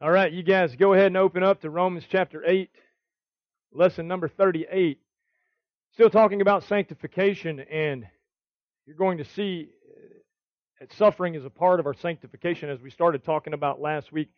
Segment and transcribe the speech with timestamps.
[0.00, 2.68] All right, you guys go ahead and open up to Romans chapter 8,
[3.72, 4.98] lesson number 38.
[5.92, 8.04] Still talking about sanctification, and
[8.86, 9.68] you're going to see
[10.80, 14.30] that suffering is a part of our sanctification as we started talking about last week.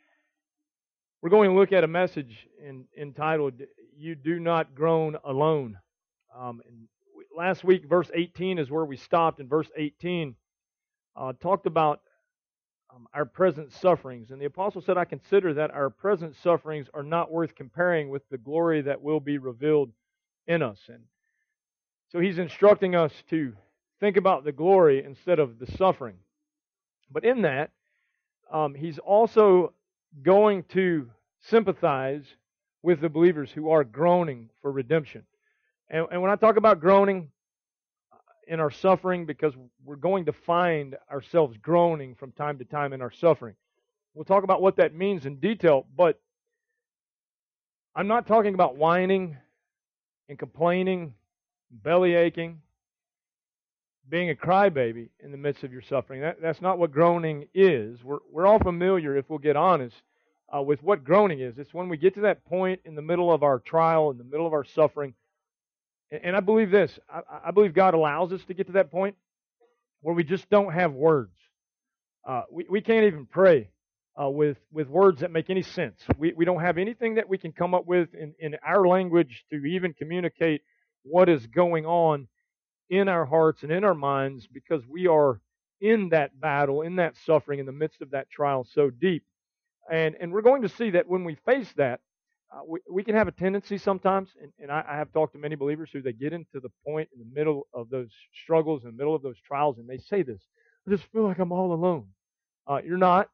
[1.23, 3.55] We're going to look at a message in, entitled,
[3.97, 5.79] You Do Not Groan Alone.
[6.39, 6.61] Um,
[7.35, 10.37] last week, verse 18 is where we stopped, and verse 18
[11.17, 12.03] uh, talked about
[12.97, 14.31] um, our present sufferings.
[14.31, 18.23] And the apostle said, I consider that our present sufferings are not worth comparing with
[18.31, 19.91] the glory that will be revealed
[20.47, 20.79] in us.
[20.89, 21.03] And
[22.11, 23.53] so he's instructing us to
[24.01, 26.17] think about the glory instead of the suffering.
[27.11, 27.71] But in that,
[28.51, 29.73] um, he's also
[30.23, 32.25] going to sympathize
[32.83, 35.25] with the believers who are groaning for redemption.
[35.89, 37.31] And, and when I talk about groaning,
[38.47, 43.03] in our suffering because we're going to find ourselves groaning from time to time in
[43.03, 43.55] our suffering.
[44.15, 46.21] We'll talk about what that means in detail, but
[47.95, 49.37] I'm not talking about whining
[50.29, 51.15] and complaining,
[51.71, 52.61] belly aching,
[54.09, 56.21] being a crybaby in the midst of your suffering.
[56.21, 58.03] That, that's not what groaning is.
[58.05, 59.97] We're, we're all familiar, if we'll get honest,
[60.55, 61.59] uh, with what groaning is.
[61.59, 64.25] It's when we get to that point in the middle of our trial, in the
[64.25, 65.15] middle of our suffering,
[66.11, 69.17] and I believe this I, believe God allows us to get to that point
[70.01, 71.33] where we just don't have words.
[72.27, 73.71] Uh, we, we can't even pray
[74.21, 76.01] uh, with, with words that make any sense.
[76.19, 79.45] We, we don't have anything that we can come up with in, in our language
[79.51, 80.63] to even communicate
[81.03, 82.29] what is going on
[82.89, 85.41] in our hearts and in our minds because we are
[85.81, 89.25] in that battle, in that suffering, in the midst of that trial so deep.
[89.91, 92.01] And, and we're going to see that when we face that,
[92.57, 95.39] uh, we, we can have a tendency sometimes, and, and I, I, have talked to
[95.39, 98.09] many believers who they get into the point in the middle of those
[98.43, 100.41] struggles, in the middle of those trials, and they say this
[100.87, 102.07] I just feel like I'm all alone.
[102.67, 103.29] Uh, you're not.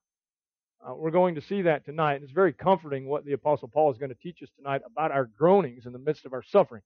[0.84, 3.93] Uh, we're going to see that tonight, and it's very comforting what the Apostle Paul
[3.93, 6.83] is going to teach us tonight about our groanings in the midst of our suffering.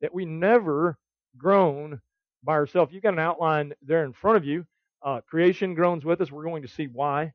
[0.00, 0.96] That we never
[1.36, 2.00] groan
[2.44, 2.92] by ourselves.
[2.92, 4.64] You've got an outline there in front of you.
[5.02, 6.30] Uh, creation groans with us.
[6.30, 7.32] We're going to see why.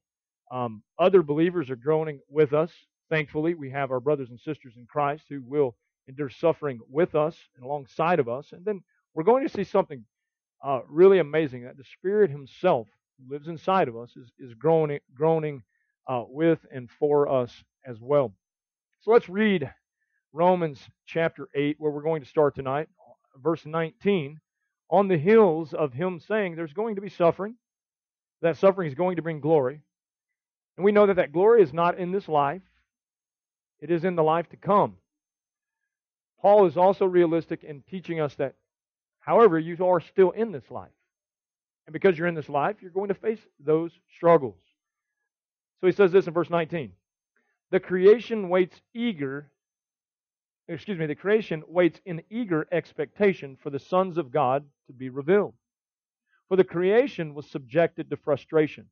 [0.51, 2.71] Um, other believers are groaning with us.
[3.09, 5.75] Thankfully, we have our brothers and sisters in Christ who will
[6.07, 8.51] endure suffering with us and alongside of us.
[8.51, 8.81] And then
[9.13, 10.03] we're going to see something
[10.63, 14.99] uh, really amazing that the Spirit Himself, who lives inside of us, is, is groaning,
[15.13, 15.63] groaning
[16.07, 17.51] uh, with and for us
[17.85, 18.33] as well.
[19.01, 19.71] So let's read
[20.33, 22.87] Romans chapter 8, where we're going to start tonight,
[23.41, 24.39] verse 19.
[24.89, 27.55] On the hills of Him saying there's going to be suffering,
[28.41, 29.81] that suffering is going to bring glory.
[30.77, 32.61] And we know that that glory is not in this life,
[33.85, 34.95] it is in the life to come.
[36.41, 38.55] Paul is also realistic in teaching us that,
[39.19, 40.89] however, you are still in this life.
[41.85, 44.57] And because you're in this life, you're going to face those struggles.
[45.79, 46.93] So he says this in verse 19
[47.69, 49.51] The creation waits eager,
[50.67, 55.09] excuse me, the creation waits in eager expectation for the sons of God to be
[55.09, 55.53] revealed.
[56.49, 58.87] For the creation was subjected to frustration,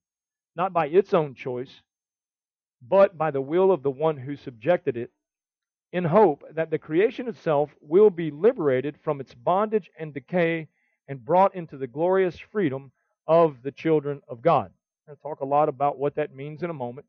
[0.56, 1.82] not by its own choice,
[2.88, 5.12] but by the will of the one who subjected it,
[5.92, 10.68] in hope that the creation itself will be liberated from its bondage and decay
[11.08, 12.92] and brought into the glorious freedom
[13.28, 14.72] of the children of God.
[15.08, 17.06] I'll talk a lot about what that means in a moment.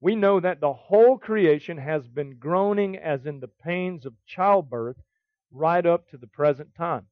[0.00, 4.96] We know that the whole creation has been groaning as in the pains of childbirth
[5.50, 7.06] right up to the present time.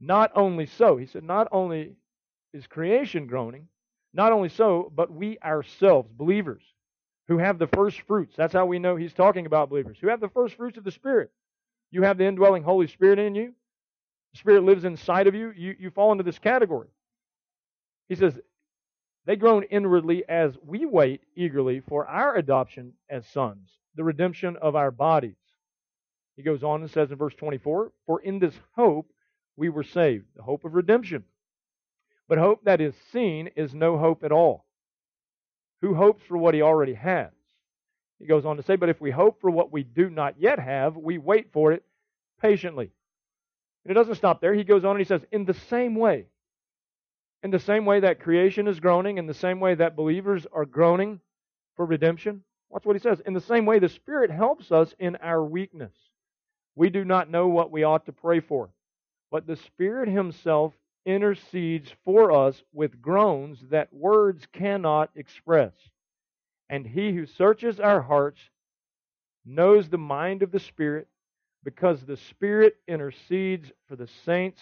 [0.00, 1.96] Not only so, he said, not only
[2.54, 3.68] is creation groaning,
[4.14, 6.62] not only so, but we ourselves, believers,
[7.30, 8.34] who have the first fruits.
[8.36, 9.96] That's how we know he's talking about believers.
[10.00, 11.30] Who have the first fruits of the Spirit.
[11.92, 13.52] You have the indwelling Holy Spirit in you.
[14.32, 15.52] The Spirit lives inside of you.
[15.56, 16.88] You, you fall into this category.
[18.08, 18.36] He says,
[19.26, 24.74] they groan inwardly as we wait eagerly for our adoption as sons, the redemption of
[24.74, 25.36] our bodies.
[26.34, 29.06] He goes on and says in verse 24, For in this hope
[29.56, 31.22] we were saved, the hope of redemption.
[32.28, 34.64] But hope that is seen is no hope at all.
[35.82, 37.30] Who hopes for what he already has?
[38.18, 40.58] He goes on to say, But if we hope for what we do not yet
[40.58, 41.84] have, we wait for it
[42.40, 42.90] patiently.
[43.84, 44.52] And it doesn't stop there.
[44.52, 46.26] He goes on and he says, In the same way,
[47.42, 50.66] in the same way that creation is groaning, in the same way that believers are
[50.66, 51.20] groaning
[51.76, 53.20] for redemption, watch what he says.
[53.24, 55.94] In the same way, the Spirit helps us in our weakness.
[56.76, 58.68] We do not know what we ought to pray for,
[59.30, 60.74] but the Spirit Himself
[61.10, 65.72] intercedes for us with groans that words cannot express.
[66.68, 68.40] And he who searches our hearts
[69.44, 71.08] knows the mind of the Spirit,
[71.64, 74.60] because the Spirit intercedes for the saints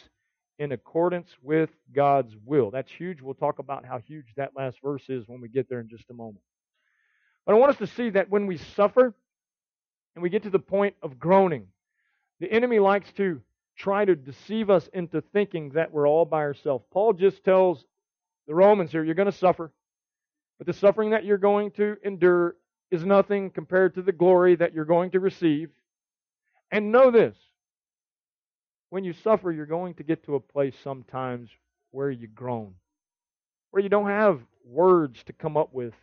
[0.58, 2.70] in accordance with God's will.
[2.70, 3.22] That's huge.
[3.22, 6.10] We'll talk about how huge that last verse is when we get there in just
[6.10, 6.42] a moment.
[7.46, 9.14] But I want us to see that when we suffer
[10.14, 11.68] and we get to the point of groaning,
[12.40, 13.40] the enemy likes to
[13.78, 16.84] try to deceive us into thinking that we're all by ourselves.
[16.90, 17.84] Paul just tells
[18.46, 19.70] the Romans here, you're going to suffer,
[20.58, 22.56] but the suffering that you're going to endure
[22.90, 25.70] is nothing compared to the glory that you're going to receive.
[26.72, 27.36] And know this
[28.90, 31.50] when you suffer, you're going to get to a place sometimes
[31.90, 32.74] where you groan,
[33.70, 35.94] where you don't have words to come up with,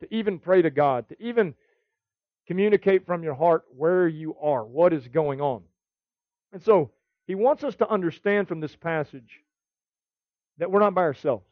[0.00, 1.54] to even pray to God, to even
[2.46, 5.62] communicate from your heart where you are, what is going on.
[6.52, 6.90] And so,
[7.26, 9.40] he wants us to understand from this passage
[10.58, 11.44] that we're not by ourselves.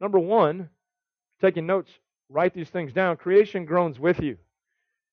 [0.00, 0.68] Number one,
[1.40, 1.90] taking notes,
[2.28, 3.16] write these things down.
[3.16, 4.36] Creation groans with you.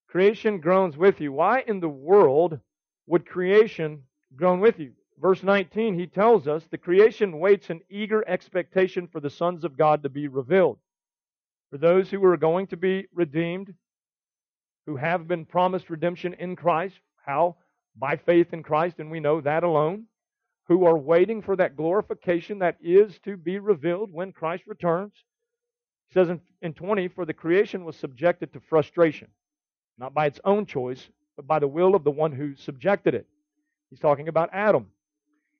[0.07, 1.31] Creation groans with you.
[1.31, 2.59] Why in the world
[3.07, 4.03] would creation
[4.35, 4.93] groan with you?
[5.21, 9.77] Verse 19, he tells us the creation waits in eager expectation for the sons of
[9.77, 10.79] God to be revealed.
[11.71, 13.73] For those who are going to be redeemed,
[14.85, 17.57] who have been promised redemption in Christ, how?
[17.99, 20.05] By faith in Christ, and we know that alone,
[20.69, 25.13] who are waiting for that glorification that is to be revealed when Christ returns.
[26.07, 29.27] He says in, in 20, For the creation was subjected to frustration,
[29.97, 33.27] not by its own choice, but by the will of the one who subjected it.
[33.89, 34.87] He's talking about Adam.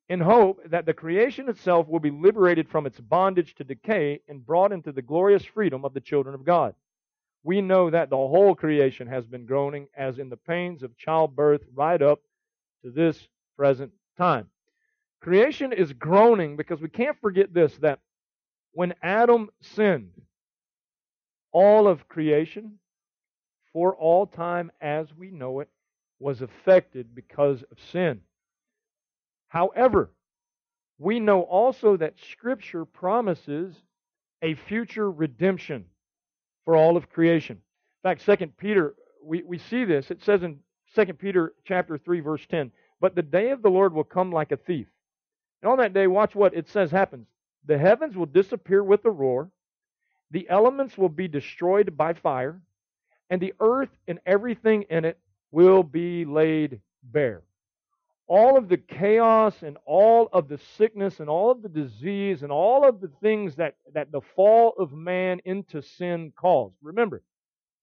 [0.10, 4.46] In hope that the creation itself will be liberated from its bondage to decay and
[4.46, 6.76] brought into the glorious freedom of the children of God.
[7.44, 11.62] We know that the whole creation has been groaning as in the pains of childbirth
[11.74, 12.22] right up
[12.84, 13.28] to this
[13.58, 14.48] present time.
[15.22, 18.00] Creation is groaning because we can't forget this that
[18.72, 20.12] when Adam sinned,
[21.52, 22.80] all of creation
[23.74, 25.70] for all time as we know it,
[26.20, 28.22] was affected because of sin.
[29.48, 30.12] However,
[30.98, 33.76] we know also that Scripture promises
[34.42, 35.86] a future redemption
[36.66, 37.56] for all of creation.
[37.56, 40.12] In fact, Second Peter, we, we see this.
[40.12, 40.60] It says in
[40.96, 44.52] Second Peter chapter 3, verse 10, But the day of the Lord will come like
[44.52, 44.88] a thief.
[45.62, 47.28] And on that day, watch what it says happens.
[47.66, 49.50] The heavens will disappear with a roar,
[50.32, 52.60] the elements will be destroyed by fire,
[53.30, 55.20] and the earth and everything in it
[55.52, 57.44] will be laid bare.
[58.28, 62.52] All of the chaos and all of the sickness and all of the disease and
[62.52, 66.76] all of the things that, that the fall of man into sin caused.
[66.84, 67.24] Remember,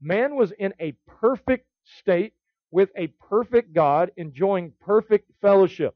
[0.00, 1.66] man was in a perfect
[1.98, 2.32] state
[2.70, 5.94] with a perfect God enjoying perfect fellowship.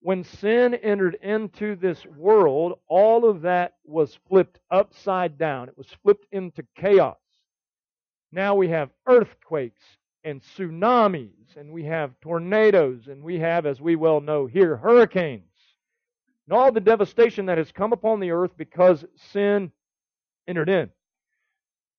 [0.00, 5.68] When sin entered into this world, all of that was flipped upside down.
[5.68, 7.16] It was flipped into chaos.
[8.30, 9.82] Now we have earthquakes
[10.24, 15.42] and tsunamis, and we have tornadoes, and we have, as we well know here, hurricanes,
[16.46, 19.70] and all the devastation that has come upon the earth because sin
[20.48, 20.90] entered in.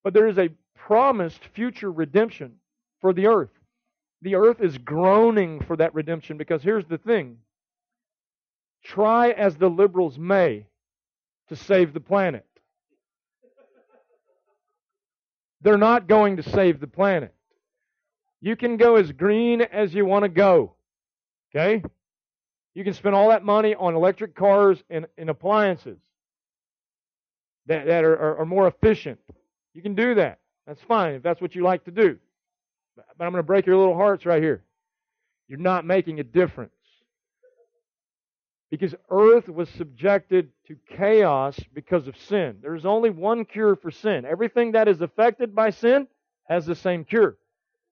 [0.04, 2.54] But there is a promised future redemption
[3.06, 3.52] for the earth.
[4.24, 7.38] The earth is groaning for that redemption because here's the thing
[8.84, 10.66] try as the liberals may
[11.50, 12.48] to save the planet.
[15.62, 17.32] They're not going to save the planet.
[18.42, 20.74] You can go as green as you want to go.
[21.52, 21.84] Okay?
[22.74, 26.00] You can spend all that money on electric cars and, and appliances
[27.68, 29.20] that, that are, are, are more efficient.
[29.76, 30.40] You can do that.
[30.66, 32.18] That's fine if that's what you like to do.
[32.96, 34.64] But I'm going to break your little hearts right here.
[35.48, 36.72] You're not making a difference.
[38.72, 42.58] Because earth was subjected to chaos because of sin.
[42.62, 44.26] There's only one cure for sin.
[44.26, 46.08] Everything that is affected by sin
[46.50, 47.38] has the same cure.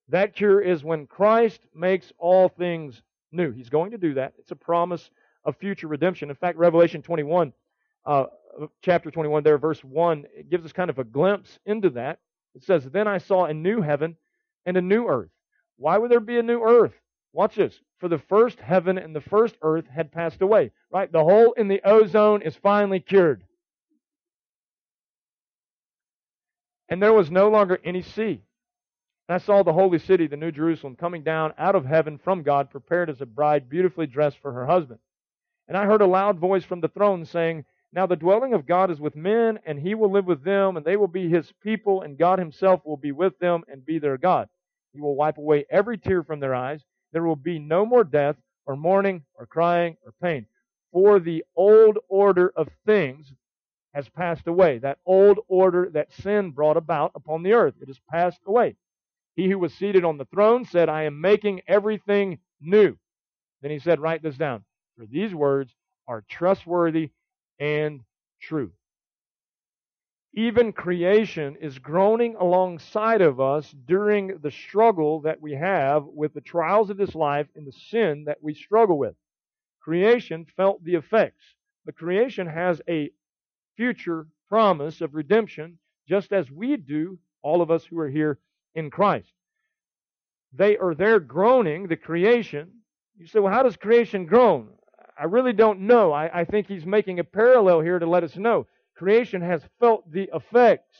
[0.09, 3.01] That cure is when Christ makes all things
[3.31, 3.51] new.
[3.51, 4.33] He's going to do that.
[4.39, 5.09] It's a promise
[5.45, 6.29] of future redemption.
[6.29, 7.53] In fact, Revelation 21,
[8.05, 8.25] uh,
[8.81, 12.19] chapter 21, there, verse 1, it gives us kind of a glimpse into that.
[12.55, 14.17] It says, Then I saw a new heaven
[14.65, 15.29] and a new earth.
[15.77, 16.93] Why would there be a new earth?
[17.33, 17.79] Watch this.
[17.99, 20.71] For the first heaven and the first earth had passed away.
[20.91, 21.11] Right?
[21.11, 23.43] The hole in the ozone is finally cured.
[26.89, 28.43] And there was no longer any sea.
[29.27, 32.43] And I saw the holy city, the New Jerusalem, coming down out of heaven from
[32.43, 34.99] God, prepared as a bride beautifully dressed for her husband.
[35.67, 37.63] And I heard a loud voice from the throne saying,
[37.93, 40.85] Now the dwelling of God is with men, and he will live with them, and
[40.85, 44.17] they will be his people, and God himself will be with them and be their
[44.17, 44.49] God.
[44.93, 46.83] He will wipe away every tear from their eyes.
[47.11, 48.35] There will be no more death,
[48.65, 50.47] or mourning, or crying, or pain.
[50.91, 53.31] For the old order of things
[53.93, 54.79] has passed away.
[54.79, 57.75] That old order that sin brought about upon the earth.
[57.79, 58.75] It has passed away.
[59.35, 62.97] He who was seated on the throne said, I am making everything new.
[63.61, 64.63] Then he said, Write this down.
[64.97, 65.75] For these words
[66.07, 67.11] are trustworthy
[67.59, 68.01] and
[68.41, 68.73] truth.
[70.33, 76.41] even creation is groaning alongside of us during the struggle that we have with the
[76.41, 79.15] trials of this life and the sin that we struggle with.
[79.81, 81.45] Creation felt the effects,
[81.85, 83.11] but creation has a
[83.77, 88.39] future promise of redemption, just as we do, all of us who are here
[88.75, 89.33] in Christ.
[90.53, 92.71] They are there groaning, the creation.
[93.17, 94.69] You say, well, how does creation groan?
[95.17, 96.11] I really don't know.
[96.11, 98.67] I, I think he's making a parallel here to let us know.
[98.95, 100.97] Creation has felt the effects.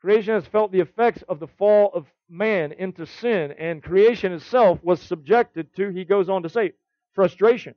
[0.00, 4.78] Creation has felt the effects of the fall of man into sin, and creation itself
[4.82, 6.72] was subjected to, he goes on to say,
[7.14, 7.74] frustration.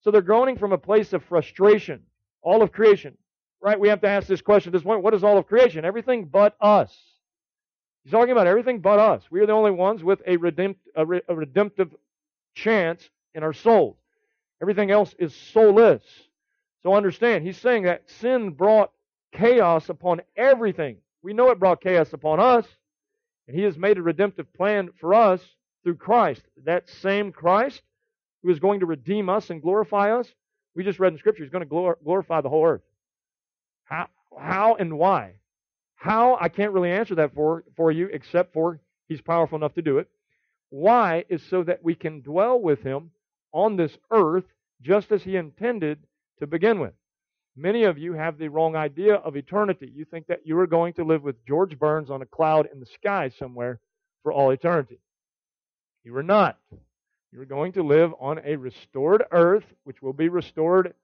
[0.00, 2.02] So they're groaning from a place of frustration.
[2.42, 3.16] All of creation.
[3.60, 3.78] Right?
[3.78, 5.04] We have to ask this question at this point.
[5.04, 5.84] What is all of creation?
[5.84, 6.92] Everything but us.
[8.02, 9.22] He's talking about everything but us.
[9.30, 11.94] We are the only ones with a, redempt, a, re, a redemptive
[12.56, 13.96] chance in our souls.
[14.62, 16.02] Everything else is soulless.
[16.82, 18.92] So understand, he's saying that sin brought
[19.32, 20.98] chaos upon everything.
[21.22, 22.66] We know it brought chaos upon us,
[23.46, 25.42] and he has made a redemptive plan for us
[25.82, 26.42] through Christ.
[26.64, 27.82] That same Christ
[28.42, 30.28] who is going to redeem us and glorify us,
[30.74, 32.82] we just read in Scripture, he's going to glorify the whole earth.
[33.84, 35.34] How, how and why?
[35.96, 39.82] How, I can't really answer that for, for you, except for he's powerful enough to
[39.82, 40.08] do it.
[40.70, 43.10] Why is so that we can dwell with him
[43.52, 44.44] on this earth
[44.80, 45.98] just as he intended
[46.38, 46.94] to begin with.
[47.56, 49.92] Many of you have the wrong idea of eternity.
[49.94, 52.80] You think that you are going to live with George Burns on a cloud in
[52.80, 53.78] the sky somewhere
[54.22, 54.98] for all eternity.
[56.04, 56.58] You are not.
[57.30, 60.94] You are going to live on a restored earth, which will be restored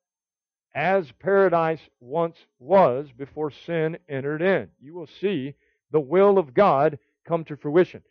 [0.75, 4.69] as paradise once was before sin entered in.
[4.81, 5.55] You will see
[5.90, 8.02] the will of God come to fruition.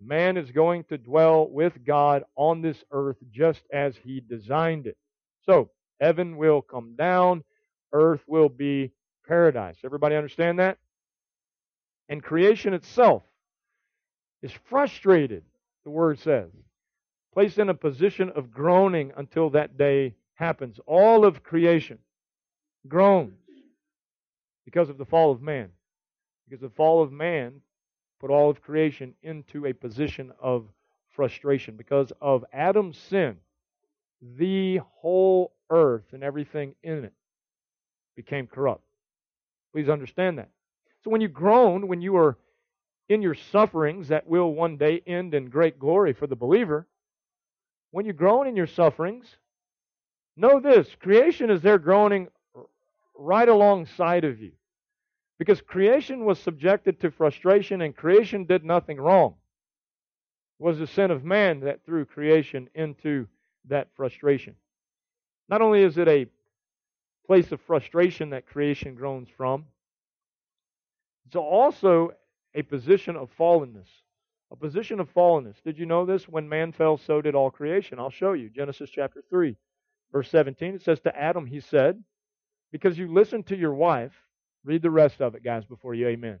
[0.00, 4.96] Man is going to dwell with God on this earth just as He designed it.
[5.44, 7.44] So, Heaven will come down,
[7.92, 8.92] earth will be
[9.26, 9.76] paradise.
[9.84, 10.78] Everybody understand that?
[12.08, 13.22] And creation itself
[14.42, 15.44] is frustrated,
[15.84, 16.50] the word says,
[17.34, 20.80] placed in a position of groaning until that day happens.
[20.86, 21.98] All of creation
[22.88, 23.34] groans
[24.64, 25.68] because of the fall of man.
[26.48, 27.60] Because the fall of man
[28.20, 30.66] put all of creation into a position of
[31.08, 31.76] frustration.
[31.76, 33.36] Because of Adam's sin,
[34.36, 37.14] the whole earth and everything in it
[38.14, 38.84] became corrupt.
[39.72, 40.50] Please understand that.
[41.02, 42.36] So when you groan, when you are
[43.08, 46.86] in your sufferings that will one day end in great glory for the believer,
[47.90, 49.26] when you groan in your sufferings,
[50.36, 52.28] know this creation is there groaning
[53.16, 54.52] right alongside of you.
[55.40, 59.36] Because creation was subjected to frustration and creation did nothing wrong.
[60.60, 63.26] It was the sin of man that threw creation into
[63.66, 64.54] that frustration.
[65.48, 66.26] Not only is it a
[67.26, 69.64] place of frustration that creation groans from,
[71.24, 72.10] it's also
[72.54, 73.88] a position of fallenness.
[74.50, 75.62] A position of fallenness.
[75.64, 76.28] Did you know this?
[76.28, 77.98] When man fell, so did all creation.
[77.98, 78.50] I'll show you.
[78.50, 79.56] Genesis chapter 3,
[80.12, 80.74] verse 17.
[80.74, 82.04] It says, To Adam, he said,
[82.72, 84.12] Because you listened to your wife,
[84.64, 86.38] read the rest of it, guys, before you amen.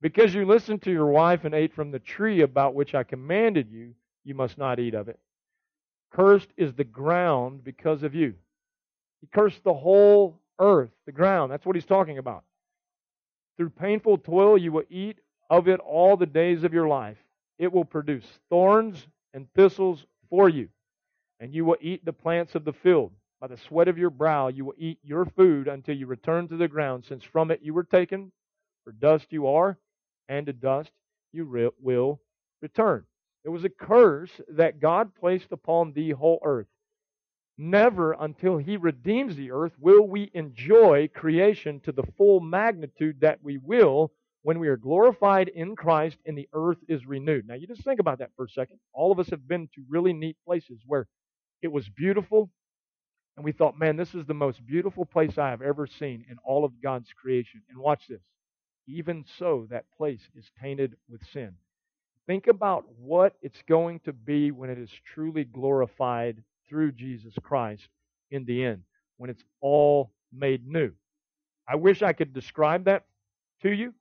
[0.00, 3.70] Because you listened to your wife and ate from the tree about which I commanded
[3.70, 3.94] you,
[4.24, 5.18] you must not eat of it.
[6.12, 8.34] Cursed is the ground because of you.
[9.20, 11.50] He cursed the whole earth, the ground.
[11.50, 12.44] That's what he's talking about.
[13.56, 15.18] Through painful toil, you will eat
[15.48, 17.18] of it all the days of your life.
[17.58, 20.68] It will produce thorns and thistles for you,
[21.40, 23.12] and you will eat the plants of the field.
[23.40, 26.56] By the sweat of your brow, you will eat your food until you return to
[26.56, 28.32] the ground, since from it you were taken.
[28.84, 29.78] For dust you are,
[30.28, 30.90] and to dust
[31.32, 32.20] you re- will
[32.62, 33.04] return.
[33.44, 36.66] It was a curse that God placed upon the whole earth.
[37.58, 43.42] Never until He redeems the earth will we enjoy creation to the full magnitude that
[43.42, 44.12] we will
[44.42, 47.46] when we are glorified in Christ and the earth is renewed.
[47.46, 48.78] Now, you just think about that for a second.
[48.92, 51.06] All of us have been to really neat places where
[51.62, 52.50] it was beautiful,
[53.36, 56.38] and we thought, man, this is the most beautiful place I have ever seen in
[56.42, 57.60] all of God's creation.
[57.68, 58.22] And watch this.
[58.88, 61.52] Even so, that place is tainted with sin.
[62.26, 67.88] Think about what it's going to be when it is truly glorified through Jesus Christ
[68.30, 68.82] in the end,
[69.18, 70.92] when it's all made new.
[71.68, 73.04] I wish I could describe that
[73.62, 73.92] to you,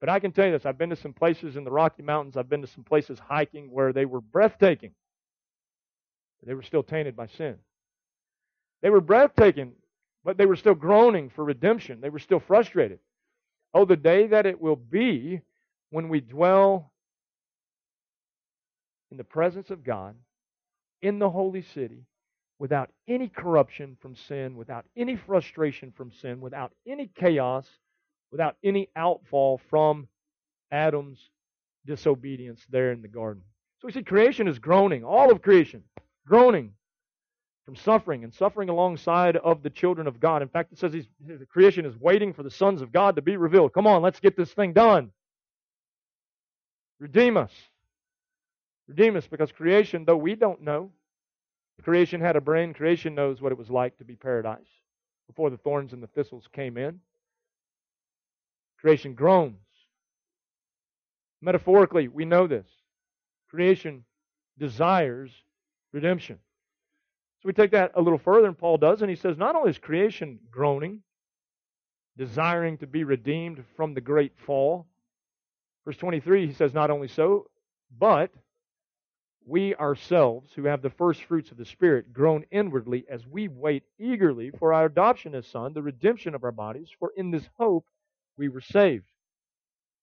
[0.00, 0.66] but I can tell you this.
[0.66, 3.70] I've been to some places in the Rocky Mountains, I've been to some places hiking
[3.70, 4.92] where they were breathtaking.
[6.40, 7.56] But they were still tainted by sin.
[8.84, 9.72] They were breathtaking,
[10.24, 12.02] but they were still groaning for redemption.
[12.02, 12.98] They were still frustrated.
[13.72, 15.40] Oh, the day that it will be
[15.88, 16.92] when we dwell
[19.10, 20.16] in the presence of God,
[21.00, 22.04] in the holy city,
[22.58, 27.66] without any corruption from sin, without any frustration from sin, without any chaos,
[28.30, 30.08] without any outfall from
[30.70, 31.30] Adam's
[31.86, 33.44] disobedience there in the garden.
[33.80, 35.84] So we see creation is groaning, all of creation,
[36.26, 36.74] groaning
[37.64, 40.42] from suffering and suffering alongside of the children of God.
[40.42, 43.36] In fact, it says the creation is waiting for the sons of God to be
[43.36, 43.72] revealed.
[43.72, 45.10] Come on, let's get this thing done.
[46.98, 47.52] Redeem us.
[48.86, 50.90] Redeem us because creation, though we don't know,
[51.82, 54.60] creation had a brain, creation knows what it was like to be paradise
[55.26, 57.00] before the thorns and the thistles came in.
[58.78, 59.56] Creation groans.
[61.40, 62.66] Metaphorically, we know this.
[63.48, 64.04] Creation
[64.58, 65.30] desires
[65.92, 66.38] redemption.
[67.44, 69.68] So we take that a little further, and Paul does, and he says, not only
[69.68, 71.02] is creation groaning,
[72.16, 74.86] desiring to be redeemed from the great fall.
[75.84, 77.50] Verse 23, he says, not only so,
[77.98, 78.30] but
[79.44, 83.82] we ourselves, who have the first fruits of the Spirit, groan inwardly as we wait
[83.98, 87.84] eagerly for our adoption as son, the redemption of our bodies, for in this hope
[88.38, 89.04] we were saved.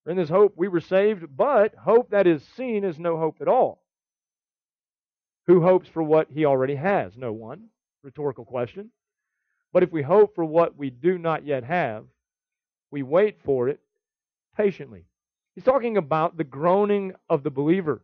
[0.06, 3.48] In this hope we were saved, but hope that is seen is no hope at
[3.48, 3.81] all.
[5.48, 7.18] Who hopes for what he already has?
[7.18, 7.66] No one.
[8.04, 8.92] Rhetorical question.
[9.74, 12.06] But if we hope for what we do not yet have,
[12.92, 13.80] we wait for it
[14.56, 15.06] patiently.
[15.56, 18.02] He's talking about the groaning of the believer.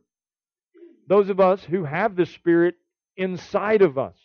[1.07, 2.75] Those of us who have the Spirit
[3.15, 4.15] inside of us.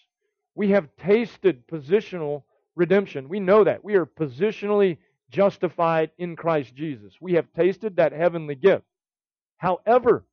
[0.54, 2.42] We have tasted positional
[2.76, 3.28] redemption.
[3.28, 3.84] We know that.
[3.84, 4.98] We are positionally
[5.30, 7.14] justified in Christ Jesus.
[7.20, 8.84] We have tasted that heavenly gift.
[9.56, 10.24] However,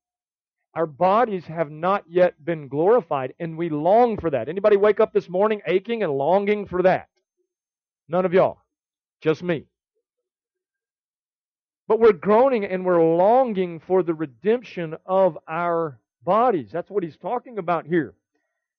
[0.75, 4.49] our bodies have not yet been glorified, and we long for that.
[4.49, 7.07] Anybody wake up this morning aching and longing for that?
[8.07, 8.59] None of y'all.
[9.21, 9.65] Just me.
[11.87, 16.69] But we're groaning and we're longing for the redemption of our bodies.
[16.71, 18.13] That's what he's talking about here.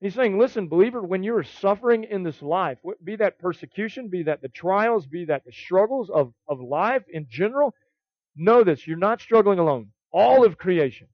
[0.00, 4.40] He's saying, listen, believer, when you're suffering in this life, be that persecution, be that
[4.40, 7.74] the trials, be that the struggles of, of life in general,
[8.36, 8.86] know this.
[8.86, 9.88] You're not struggling alone.
[10.12, 11.08] All of creation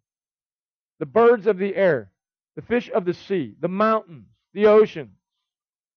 [0.99, 2.11] the birds of the air,
[2.55, 5.17] the fish of the sea, the mountains, the oceans,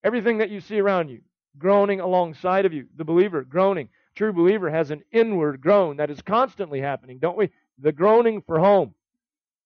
[0.04, 1.22] everything that you see around you,
[1.58, 2.88] groaning alongside of you.
[2.98, 3.90] The believer groaning.
[4.16, 7.50] True believer has an inward groan that is constantly happening, don't we?
[7.78, 8.94] The groaning for home.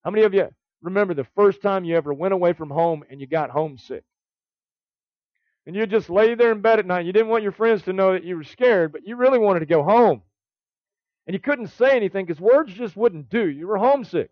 [0.04, 0.50] How many of you
[0.82, 4.04] remember the first time you ever went away from home and you got homesick?
[5.66, 7.06] And you just lay there in bed at night.
[7.06, 9.62] You didn't want your friends to know that you were scared, but you really wanted
[9.62, 10.22] to go home.
[11.26, 13.48] And you couldn't say anything because words just wouldn't do.
[13.48, 14.30] You were homesick.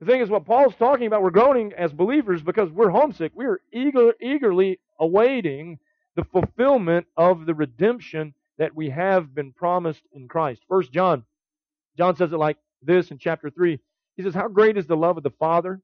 [0.00, 3.32] The thing is, what Paul's talking about, we're groaning as believers because we're homesick.
[3.34, 5.78] We're eager, eagerly awaiting
[6.16, 10.62] the fulfillment of the redemption that we have been promised in Christ.
[10.68, 11.24] First John,
[11.96, 13.78] John says it like this in chapter 3.
[14.16, 15.80] He says, How great is the love of the Father,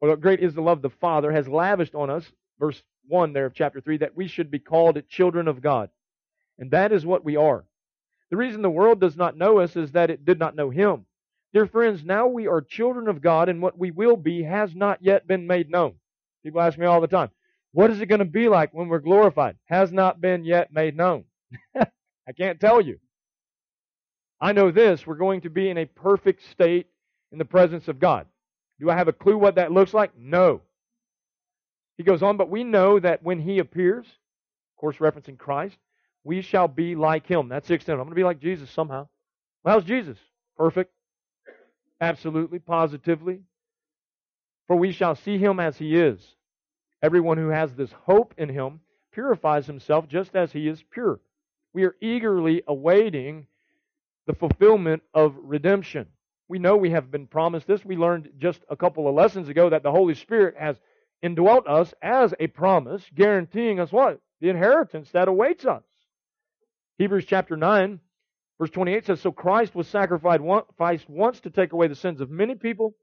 [0.00, 2.24] or great is the love the Father has lavished on us,
[2.58, 5.90] verse 1 there of chapter 3, that we should be called children of God.
[6.58, 7.64] And that is what we are.
[8.30, 11.06] The reason the world does not know us is that it did not know Him.
[11.52, 15.02] Dear friends, now we are children of God, and what we will be has not
[15.02, 15.94] yet been made known.
[16.44, 17.30] People ask me all the time,
[17.72, 19.56] what is it going to be like when we're glorified?
[19.66, 21.24] Has not been yet made known.
[21.76, 22.98] I can't tell you.
[24.40, 26.86] I know this, we're going to be in a perfect state
[27.32, 28.26] in the presence of God.
[28.78, 30.16] Do I have a clue what that looks like?
[30.16, 30.62] No.
[31.96, 35.76] He goes on, but we know that when he appears, of course, referencing Christ,
[36.22, 37.48] we shall be like him.
[37.48, 37.98] That's the extent.
[37.98, 39.08] I'm going to be like Jesus somehow.
[39.64, 40.16] Well, how's Jesus?
[40.56, 40.92] Perfect.
[42.00, 43.42] Absolutely, positively.
[44.66, 46.18] For we shall see him as he is.
[47.02, 48.80] Everyone who has this hope in him
[49.12, 51.20] purifies himself just as he is pure.
[51.72, 53.46] We are eagerly awaiting
[54.26, 56.06] the fulfillment of redemption.
[56.48, 57.84] We know we have been promised this.
[57.84, 60.76] We learned just a couple of lessons ago that the Holy Spirit has
[61.22, 64.20] indwelt us as a promise, guaranteeing us what?
[64.40, 65.82] The inheritance that awaits us.
[66.98, 68.00] Hebrews chapter 9
[68.60, 72.54] Verse 28 says, So Christ was sacrificed once to take away the sins of many
[72.54, 72.94] people,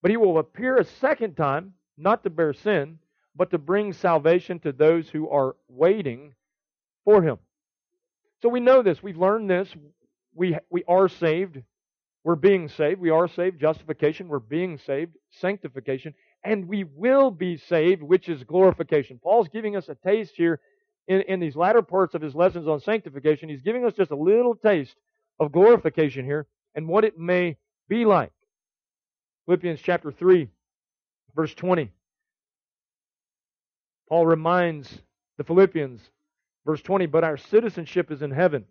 [0.00, 2.98] but he will appear a second time, not to bear sin,
[3.36, 6.32] but to bring salvation to those who are waiting
[7.04, 7.36] for him.
[8.40, 9.02] So we know this.
[9.02, 9.68] We've learned this.
[10.34, 11.60] We, we are saved.
[12.24, 12.98] We're being saved.
[12.98, 13.60] We are saved.
[13.60, 14.28] Justification.
[14.28, 15.16] We're being saved.
[15.32, 16.14] Sanctification.
[16.42, 19.20] And we will be saved, which is glorification.
[19.22, 20.60] Paul's giving us a taste here
[21.08, 24.16] in, in these latter parts of his lessons on sanctification, he's giving us just a
[24.16, 24.96] little taste
[25.38, 27.56] of glorification here and what it may
[27.88, 28.32] be like.
[29.46, 30.48] Philippians chapter 3,
[31.34, 31.90] verse 20.
[34.08, 35.00] Paul reminds
[35.38, 36.00] the Philippians,
[36.64, 38.64] verse 20, but our citizenship is in heaven.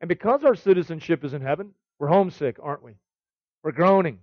[0.00, 2.92] And because our citizenship is in heaven, we're homesick, aren't we?
[3.62, 4.20] We're groaning.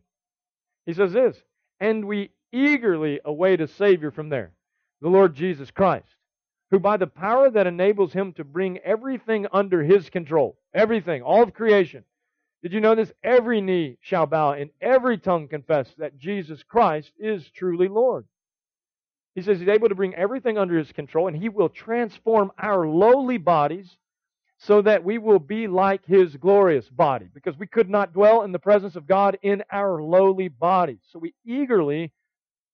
[0.86, 1.38] He says this,
[1.80, 4.54] and we eagerly await a Savior from there,
[5.02, 6.16] the Lord Jesus Christ,
[6.72, 11.44] who by the power that enables him to bring everything under his control, everything, all
[11.44, 12.04] of creation.
[12.62, 13.12] Did you know this?
[13.24, 18.26] Every knee shall bow and every tongue confess that Jesus Christ is truly Lord.
[19.36, 22.88] He says he's able to bring everything under his control and he will transform our
[22.88, 23.98] lowly bodies
[24.58, 28.52] so that we will be like his glorious body because we could not dwell in
[28.52, 31.00] the presence of God in our lowly bodies.
[31.12, 32.12] So we eagerly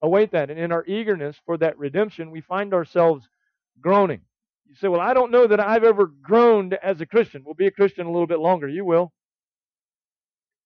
[0.02, 0.50] await that.
[0.50, 3.28] And in our eagerness for that redemption, we find ourselves
[3.82, 4.22] groaning.
[4.68, 7.44] You say, Well, I don't know that I've ever groaned as a Christian.
[7.46, 8.68] We'll be a Christian a little bit longer.
[8.68, 9.12] You will.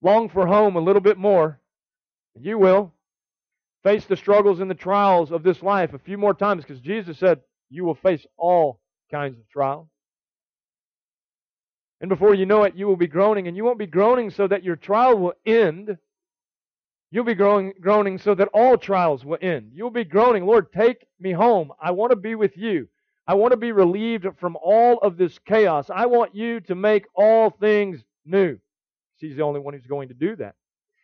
[0.01, 1.59] Long for home a little bit more.
[2.39, 2.93] You will.
[3.83, 7.17] Face the struggles and the trials of this life a few more times because Jesus
[7.17, 8.79] said, You will face all
[9.11, 9.87] kinds of trials.
[11.99, 14.47] And before you know it, you will be groaning, and you won't be groaning so
[14.47, 15.97] that your trial will end.
[17.09, 19.71] You'll be growing, groaning so that all trials will end.
[19.73, 21.71] You'll be groaning, Lord, take me home.
[21.81, 22.87] I want to be with you.
[23.27, 25.89] I want to be relieved from all of this chaos.
[25.93, 28.57] I want you to make all things new.
[29.17, 30.55] He's the only one who's going to do that.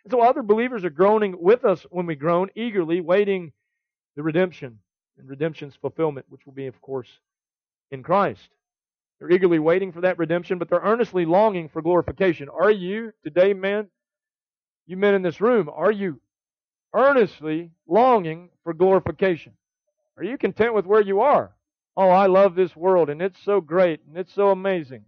[0.03, 3.51] And so other believers are groaning with us when we groan, eagerly waiting
[4.15, 4.79] the redemption
[5.17, 7.09] and redemption's fulfillment, which will be, of course,
[7.91, 8.49] in Christ.
[9.19, 12.49] They're eagerly waiting for that redemption, but they're earnestly longing for glorification.
[12.49, 13.88] Are you today, men,
[14.86, 16.19] you men in this room, are you
[16.93, 19.53] earnestly longing for glorification?
[20.17, 21.51] Are you content with where you are?
[21.95, 25.06] Oh, I love this world and it's so great and it's so amazing.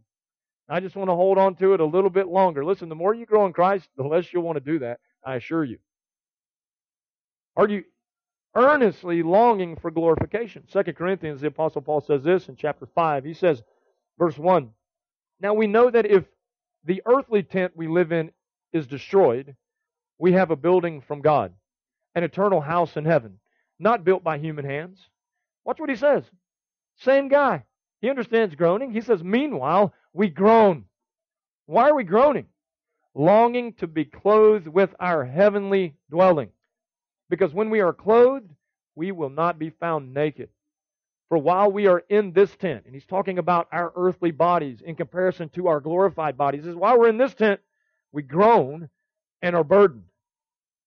[0.67, 2.65] I just want to hold on to it a little bit longer.
[2.65, 5.35] Listen, the more you grow in Christ, the less you'll want to do that, I
[5.35, 5.77] assure you.
[7.55, 7.83] Are you
[8.55, 10.63] earnestly longing for glorification?
[10.67, 13.23] Second Corinthians, the Apostle Paul says this in chapter 5.
[13.25, 13.61] He says,
[14.17, 14.69] verse 1,
[15.39, 16.25] Now we know that if
[16.83, 18.31] the earthly tent we live in
[18.73, 19.55] is destroyed,
[20.17, 21.53] we have a building from God,
[22.15, 23.39] an eternal house in heaven,
[23.79, 24.99] not built by human hands.
[25.63, 26.23] Watch what he says.
[26.97, 27.65] Same guy.
[28.01, 28.91] He understands groaning.
[28.91, 30.85] He says, Meanwhile, we groan.
[31.65, 32.47] Why are we groaning?
[33.13, 36.49] Longing to be clothed with our heavenly dwelling.
[37.29, 38.51] Because when we are clothed,
[38.95, 40.49] we will not be found naked.
[41.29, 44.95] For while we are in this tent, and he's talking about our earthly bodies in
[44.95, 47.59] comparison to our glorified bodies, is while we're in this tent,
[48.11, 48.89] we groan
[49.41, 50.03] and are burdened.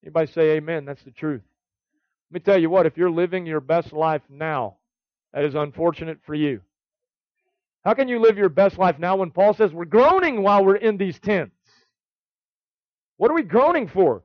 [0.04, 0.84] Anybody say amen?
[0.84, 1.42] That's the truth.
[2.30, 4.76] Let me tell you what, if you're living your best life now,
[5.32, 6.60] that is unfortunate for you.
[7.84, 10.76] How can you live your best life now when Paul says we're groaning while we're
[10.76, 11.54] in these tents?
[13.16, 14.22] What are we groaning for?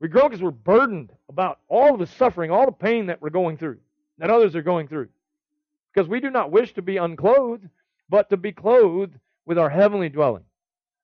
[0.00, 3.56] We groan because we're burdened about all the suffering, all the pain that we're going
[3.56, 3.78] through,
[4.18, 5.08] that others are going through.
[5.92, 7.68] Because we do not wish to be unclothed,
[8.08, 9.14] but to be clothed
[9.44, 10.44] with our heavenly dwelling,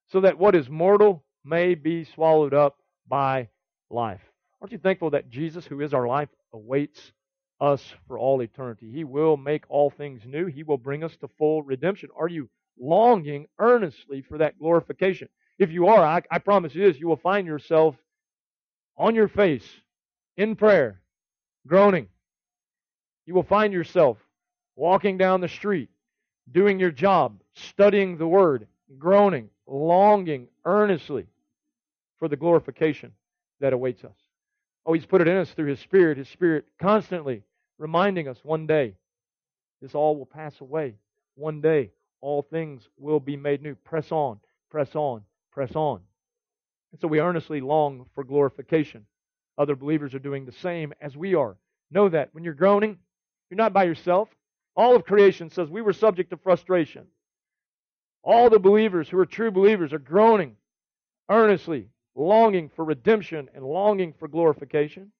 [0.07, 3.49] so that what is mortal may be swallowed up by
[3.89, 4.21] life.
[4.61, 7.11] Aren't you thankful that Jesus, who is our life, awaits
[7.59, 8.91] us for all eternity?
[8.91, 10.45] He will make all things new.
[10.47, 12.09] He will bring us to full redemption.
[12.17, 15.29] Are you longing earnestly for that glorification?
[15.57, 17.95] If you are, I, I promise you this, you will find yourself
[18.97, 19.67] on your face
[20.37, 21.01] in prayer,
[21.67, 22.07] groaning.
[23.25, 24.17] You will find yourself
[24.75, 25.89] walking down the street,
[26.51, 31.27] doing your job, studying the Word, groaning, longing earnestly
[32.19, 33.13] for the glorification
[33.59, 34.24] that awaits us.
[34.85, 37.43] Oh, He's put it in us through His Spirit, His Spirit constantly
[37.77, 38.95] reminding us one day
[39.81, 40.95] this all will pass away.
[41.35, 43.75] One day all things will be made new.
[43.75, 45.21] Press on, press on,
[45.51, 46.01] press on.
[46.91, 49.05] And so we earnestly long for glorification.
[49.57, 51.57] Other believers are doing the same as we are.
[51.91, 52.97] Know that when you're groaning,
[53.49, 54.29] you're not by yourself.
[54.75, 57.05] All of creation says we were subject to frustration.
[58.23, 60.55] All the believers who are true believers are groaning
[61.29, 65.11] earnestly longing for redemption and longing for glorification.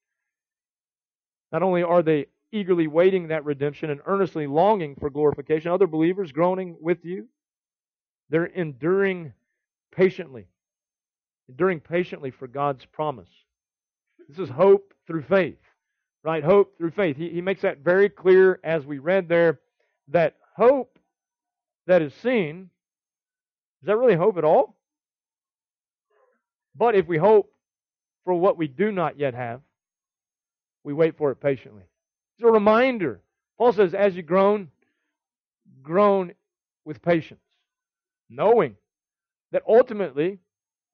[1.51, 6.31] Not only are they eagerly waiting that redemption and earnestly longing for glorification, other believers
[6.31, 7.27] groaning with you,
[8.29, 9.33] they're enduring
[9.91, 10.47] patiently,
[11.49, 13.29] enduring patiently for God's promise.
[14.27, 15.59] This is hope through faith,
[16.23, 16.43] right?
[16.43, 17.17] Hope through faith.
[17.17, 19.59] He, he makes that very clear as we read there
[20.07, 20.97] that hope
[21.87, 22.69] that is seen,
[23.81, 24.74] is that really hope at all?
[26.75, 27.51] But if we hope
[28.23, 29.61] for what we do not yet have,
[30.83, 31.83] we wait for it patiently.
[32.37, 33.21] It's a reminder.
[33.57, 34.69] Paul says, as you groan,
[35.81, 36.33] groan
[36.83, 37.39] with patience,
[38.29, 38.75] knowing
[39.51, 40.39] that ultimately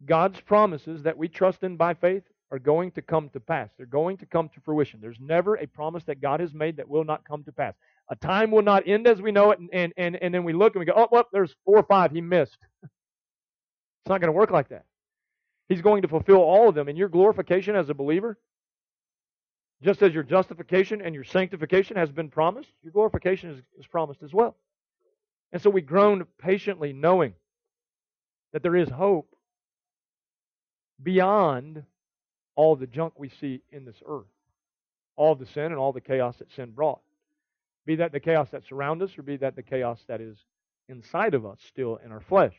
[0.05, 3.69] God's promises that we trust in by faith are going to come to pass.
[3.77, 4.99] They're going to come to fruition.
[5.01, 7.73] There's never a promise that God has made that will not come to pass.
[8.09, 10.51] A time will not end as we know it, and, and, and, and then we
[10.53, 12.57] look and we go, oh, well, there's four or five he missed.
[12.83, 14.85] it's not going to work like that.
[15.71, 16.87] He's going to fulfill all of them.
[16.89, 18.37] And your glorification as a believer,
[19.83, 24.21] Just as your justification and your sanctification has been promised, your glorification is, is promised
[24.21, 24.55] as well.
[25.51, 27.33] And so we groan patiently, knowing
[28.53, 29.35] that there is hope
[31.01, 31.83] beyond
[32.55, 34.27] all the junk we see in this earth,
[35.15, 37.01] all the sin and all the chaos that sin brought.
[37.85, 40.37] Be that the chaos that surrounds us, or be that the chaos that is
[40.87, 42.53] inside of us, still in our flesh.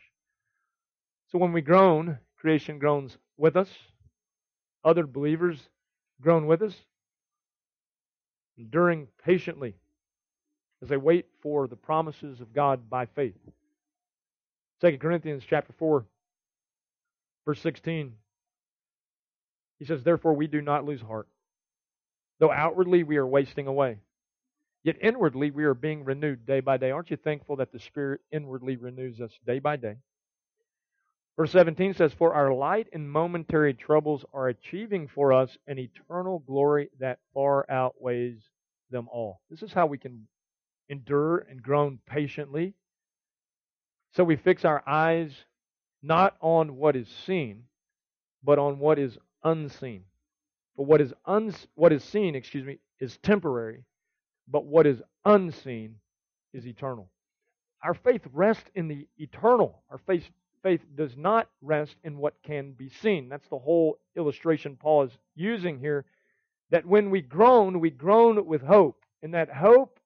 [1.30, 3.68] So when we groan, creation groans with us.
[4.84, 5.60] Other believers
[6.20, 6.74] groan with us,
[8.58, 9.76] enduring patiently
[10.82, 13.38] as they wait for the promises of God by faith.
[14.80, 16.04] 2 Corinthians chapter 4,
[17.46, 18.12] verse 16.
[19.78, 21.28] He says, Therefore we do not lose heart.
[22.40, 23.98] Though outwardly we are wasting away,
[24.82, 26.90] yet inwardly we are being renewed day by day.
[26.90, 29.98] Aren't you thankful that the Spirit inwardly renews us day by day?
[31.36, 36.40] Verse 17 says, For our light and momentary troubles are achieving for us an eternal
[36.40, 38.38] glory that far outweighs
[38.90, 39.40] them all.
[39.50, 40.26] This is how we can
[40.88, 42.74] endure and groan patiently.
[44.14, 45.32] So we fix our eyes
[46.02, 47.64] not on what is seen,
[48.44, 50.04] but on what is unseen.
[50.76, 53.84] For what is uns- what is seen, excuse me, is temporary,
[54.48, 55.98] but what is unseen
[56.52, 57.10] is eternal.
[57.82, 59.82] Our faith rests in the eternal.
[59.88, 60.28] Our faith
[60.62, 63.28] faith does not rest in what can be seen.
[63.28, 66.04] That's the whole illustration Paul is using here.
[66.70, 69.04] That when we groan, we groan with hope.
[69.22, 69.98] And that hope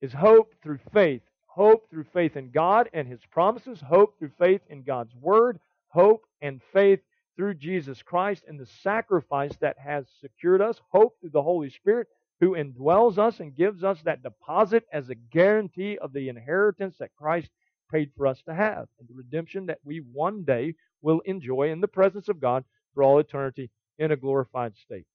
[0.00, 1.22] is hope through faith.
[1.46, 3.80] Hope through faith in God and His promises.
[3.80, 5.58] Hope through faith in God's Word.
[5.88, 7.00] Hope and faith
[7.36, 10.80] through Jesus Christ and the sacrifice that has secured us.
[10.90, 12.08] Hope through the Holy Spirit
[12.40, 17.14] who indwells us and gives us that deposit as a guarantee of the inheritance that
[17.16, 17.50] Christ
[17.90, 21.80] paid for us to have, and the redemption that we one day will enjoy in
[21.80, 25.06] the presence of God for all eternity in a glorified state.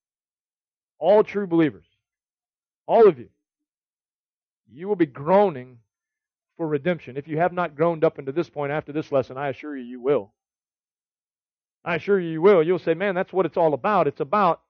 [1.00, 1.86] All true believers,
[2.86, 3.30] all of you,
[4.72, 5.78] you will be groaning
[6.58, 7.18] for redemption.
[7.18, 9.84] If you have not groaned up into this point after this lesson, I assure you,
[9.84, 10.34] you will.
[11.86, 12.64] I assure you, you will.
[12.64, 14.08] You'll say, man, that's what it's all about.
[14.08, 14.62] It's about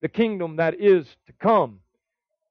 [0.00, 1.80] the kingdom that is to come,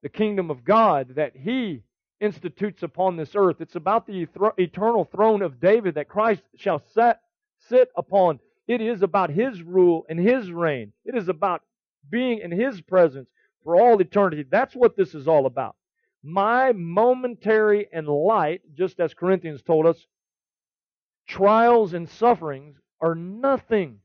[0.02, 1.82] the kingdom of God that He
[2.24, 3.60] institutes upon this earth.
[3.60, 4.26] It's about the
[4.58, 7.20] eternal throne of David that Christ shall set,
[7.68, 8.40] sit upon.
[8.66, 10.92] It is about his rule and his reign.
[11.04, 11.62] It is about
[12.10, 13.28] being in his presence
[13.62, 14.44] for all eternity.
[14.50, 15.76] That's what this is all about.
[16.22, 20.06] My momentary and light, just as Corinthians told us,
[21.26, 23.98] trials and sufferings are nothing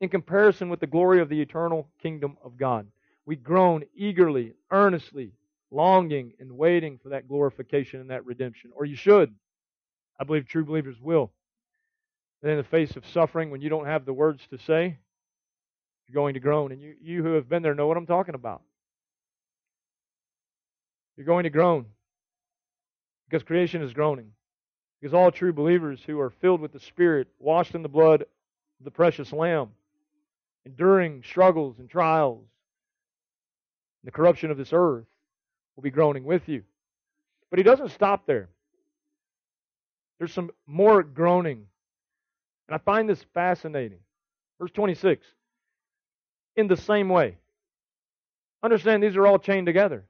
[0.00, 2.86] in comparison with the glory of the eternal kingdom of God.
[3.26, 5.32] We groan eagerly, earnestly,
[5.72, 8.70] longing and waiting for that glorification and that redemption.
[8.74, 9.34] Or you should.
[10.20, 11.32] I believe true believers will.
[12.42, 14.98] And in the face of suffering, when you don't have the words to say,
[16.06, 16.72] you're going to groan.
[16.72, 18.62] And you, you who have been there know what I'm talking about.
[21.16, 21.86] You're going to groan
[23.28, 24.32] because creation is groaning.
[25.00, 28.84] Because all true believers who are filled with the Spirit, washed in the blood of
[28.84, 29.70] the precious Lamb,
[30.64, 32.44] enduring struggles and trials,
[34.04, 35.06] the corruption of this earth,
[35.76, 36.62] will be groaning with you.
[37.50, 38.48] But he doesn't stop there.
[40.18, 41.66] There's some more groaning.
[42.68, 43.98] And I find this fascinating.
[44.60, 45.26] Verse 26.
[46.56, 47.36] In the same way.
[48.62, 50.04] Understand these are all chained together.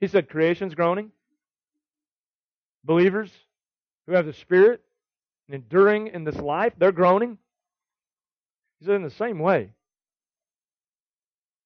[0.00, 1.12] He said creation's groaning.
[2.84, 3.30] Believers
[4.06, 4.82] who have the Spirit
[5.46, 7.38] and enduring in this life, they're groaning.
[8.80, 9.70] He said in the same way.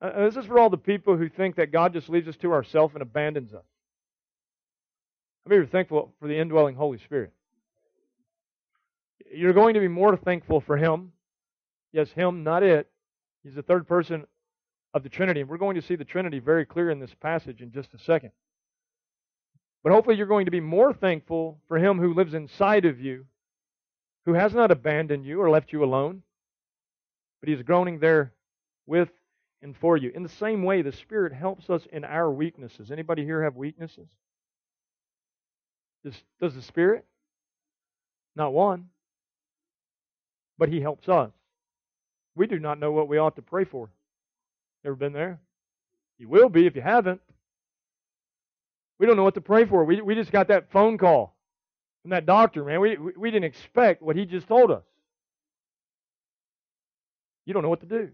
[0.00, 2.52] Uh, this is for all the people who think that God just leaves us to
[2.52, 3.64] ourselves and abandons us.
[5.44, 7.32] I'm very thankful for the indwelling Holy Spirit.
[9.32, 11.12] You're going to be more thankful for Him.
[11.92, 12.90] Yes, Him, not it.
[13.42, 14.26] He's the third person
[14.92, 15.40] of the Trinity.
[15.40, 17.98] And we're going to see the Trinity very clear in this passage in just a
[17.98, 18.32] second.
[19.82, 23.24] But hopefully, you're going to be more thankful for Him who lives inside of you,
[24.26, 26.22] who has not abandoned you or left you alone,
[27.40, 28.32] but He's groaning there
[28.86, 29.08] with
[29.62, 30.10] and for you.
[30.14, 32.90] In the same way, the Spirit helps us in our weaknesses.
[32.90, 34.06] Anybody here have weaknesses?
[36.04, 37.04] Does, does the Spirit?
[38.34, 38.86] Not one.
[40.58, 41.30] But He helps us.
[42.34, 43.88] We do not know what we ought to pray for.
[44.84, 45.40] Ever been there?
[46.18, 47.20] You will be if you haven't.
[48.98, 49.84] We don't know what to pray for.
[49.84, 51.36] We, we just got that phone call
[52.02, 52.80] from that doctor, man.
[52.80, 54.84] We, we, we didn't expect what he just told us.
[57.44, 58.10] You don't know what to do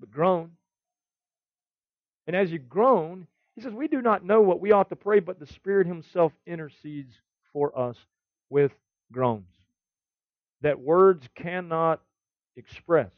[0.00, 0.52] but groan.
[2.26, 5.20] And as you groan, he says, We do not know what we ought to pray,
[5.20, 7.14] but the Spirit Himself intercedes
[7.52, 7.96] for us
[8.48, 8.72] with
[9.12, 9.44] groans
[10.62, 12.00] that words cannot
[12.56, 13.10] express.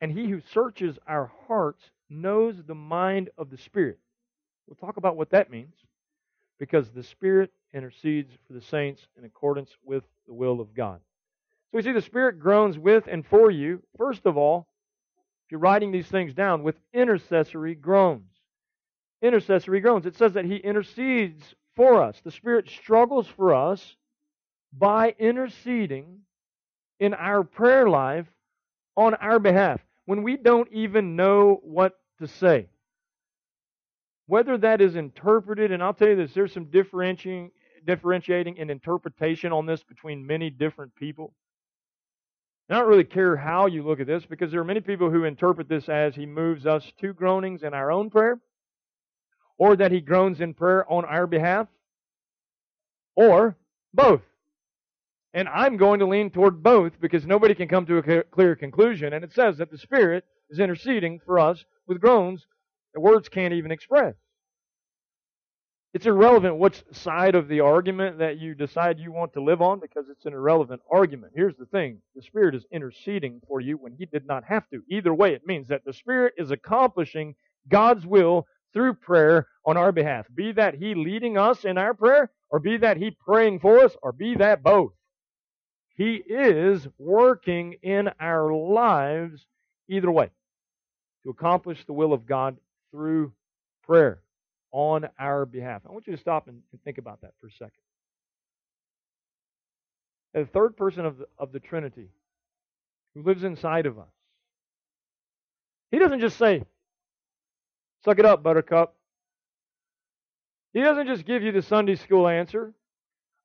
[0.00, 3.98] And He who searches our hearts knows the mind of the Spirit.
[4.66, 5.74] We'll talk about what that means
[6.58, 11.00] because the Spirit intercedes for the saints in accordance with the will of God.
[11.70, 14.66] So we see the Spirit groans with and for you, first of all,
[15.46, 18.32] if you're writing these things down, with intercessory groans.
[19.22, 20.04] Intercessory groans.
[20.04, 22.20] It says that He intercedes for us.
[22.24, 23.94] The Spirit struggles for us
[24.76, 26.22] by interceding
[26.98, 28.26] in our prayer life
[28.96, 32.68] on our behalf when we don't even know what to say.
[34.26, 37.52] Whether that is interpreted, and I'll tell you this, there's some differentiating,
[37.86, 41.34] differentiating in interpretation on this between many different people.
[42.68, 45.24] I don't really care how you look at this because there are many people who
[45.24, 48.40] interpret this as he moves us to groanings in our own prayer,
[49.56, 51.68] or that he groans in prayer on our behalf,
[53.14, 53.56] or
[53.94, 54.22] both.
[55.32, 59.12] And I'm going to lean toward both because nobody can come to a clear conclusion.
[59.12, 62.46] And it says that the Spirit is interceding for us with groans
[62.94, 64.14] that words can't even express.
[65.96, 69.80] It's irrelevant which side of the argument that you decide you want to live on
[69.80, 71.32] because it's an irrelevant argument.
[71.34, 74.82] Here's the thing the Spirit is interceding for you when He did not have to.
[74.90, 77.34] Either way, it means that the Spirit is accomplishing
[77.70, 80.26] God's will through prayer on our behalf.
[80.34, 83.96] Be that He leading us in our prayer, or be that He praying for us,
[84.02, 84.92] or be that both.
[85.96, 89.46] He is working in our lives
[89.88, 90.28] either way
[91.22, 92.58] to accomplish the will of God
[92.90, 93.32] through
[93.82, 94.20] prayer
[94.76, 95.82] on our behalf.
[95.88, 97.72] I want you to stop and, and think about that for a second.
[100.34, 102.10] The third person of the, of the Trinity
[103.14, 104.12] who lives inside of us,
[105.90, 106.62] he doesn't just say,
[108.04, 108.94] Suck it up, buttercup.
[110.74, 112.74] He doesn't just give you the Sunday school answer.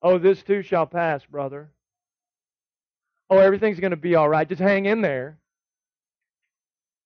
[0.03, 1.71] Oh, this too shall pass, brother
[3.31, 4.47] oh, everything's going to be all right.
[4.47, 5.39] Just hang in there.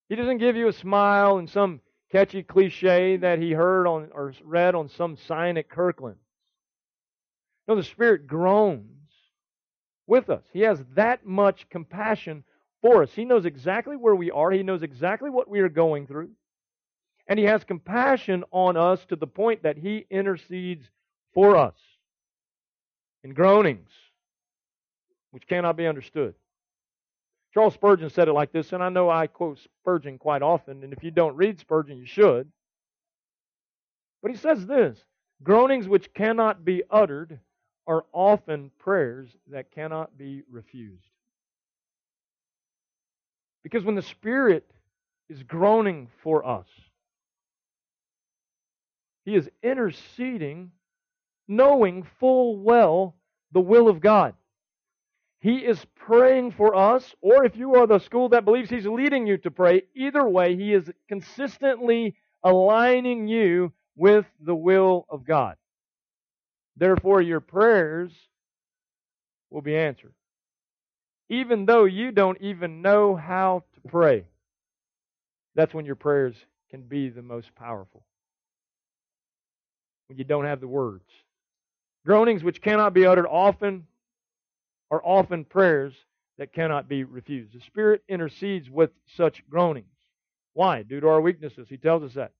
[0.09, 1.79] He doesn't give you a smile and some
[2.11, 6.17] catchy cliche that he heard on or read on some sign at Kirkland.
[7.67, 8.85] No, the Spirit groans
[10.07, 10.43] with us.
[10.53, 12.43] He has that much compassion
[12.81, 13.11] for us.
[13.11, 16.29] He knows exactly where we are, He knows exactly what we are going through.
[17.27, 20.85] And He has compassion on us to the point that He intercedes
[21.33, 21.75] for us
[23.23, 23.89] in groanings
[25.31, 26.33] which cannot be understood.
[27.55, 30.91] Charles Spurgeon said it like this, and I know I quote Spurgeon quite often, and
[30.91, 32.51] if you don't read Spurgeon, you should.
[34.21, 34.99] But he says this
[35.41, 37.39] groanings which cannot be uttered
[37.87, 41.07] are often prayers that cannot be refused.
[43.63, 44.69] Because when the Spirit
[45.29, 46.67] is groaning for us,
[49.23, 50.71] He is interceding,
[51.47, 53.15] knowing full well
[53.53, 54.35] the will of God.
[55.45, 59.27] He is praying for us, or if you are the school that believes He's leading
[59.27, 65.55] you to pray, either way, He is consistently aligning you with the will of God.
[66.77, 68.11] Therefore, your prayers
[69.51, 70.15] will be answered.
[71.29, 74.25] Even though you don't even know how to pray,
[75.53, 76.35] that's when your prayers
[76.71, 78.03] can be the most powerful.
[80.07, 81.05] When you don't have the words.
[82.03, 83.85] Groanings which cannot be uttered often
[84.91, 85.93] are often prayers
[86.37, 87.53] that cannot be refused.
[87.53, 89.87] The Spirit intercedes with such groanings.
[90.53, 90.83] Why?
[90.83, 91.67] Due to our weaknesses.
[91.69, 92.31] He tells us that.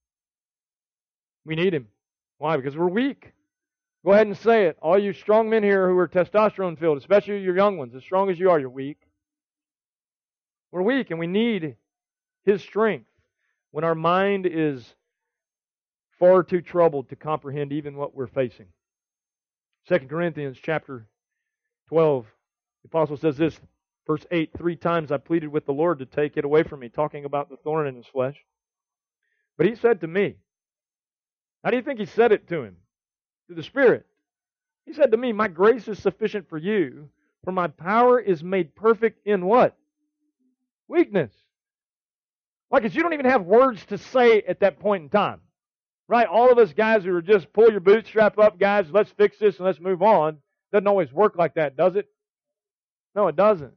[1.46, 1.88] We need Him.
[2.38, 2.58] Why?
[2.58, 3.32] Because we're weak.
[4.06, 4.78] Go ahead and say it.
[4.82, 8.30] All you strong men here who are testosterone filled, especially your young ones, as strong
[8.30, 8.98] as you are, you're weak.
[10.72, 11.76] We're weak and we need
[12.44, 13.08] His strength
[13.72, 14.86] when our mind is
[16.20, 18.68] far too troubled to comprehend even what we're facing.
[19.88, 21.08] 2 Corinthians chapter
[21.90, 22.26] 12
[22.86, 23.60] the apostle says this,
[24.06, 26.90] verse 8 Three times I pleaded with the Lord to take it away from me,
[26.90, 28.36] talking about the thorn in his flesh.
[29.58, 30.36] But he said to me,
[31.64, 32.78] How do you think he said it to him?
[33.50, 34.06] To the Spirit.
[34.86, 37.10] He said to me, My grace is sufficient for you,
[37.44, 39.76] for my power is made perfect in what?
[40.88, 41.32] Weakness.
[42.70, 45.42] Like, you don't even have words to say at that point in time.
[46.08, 46.28] Right?
[46.28, 49.58] All of us guys who are just pull your bootstrap up, guys, let's fix this
[49.58, 50.38] and let's move on.
[50.72, 52.08] Doesn't always work like that, does it?
[53.16, 53.74] No, it doesn't.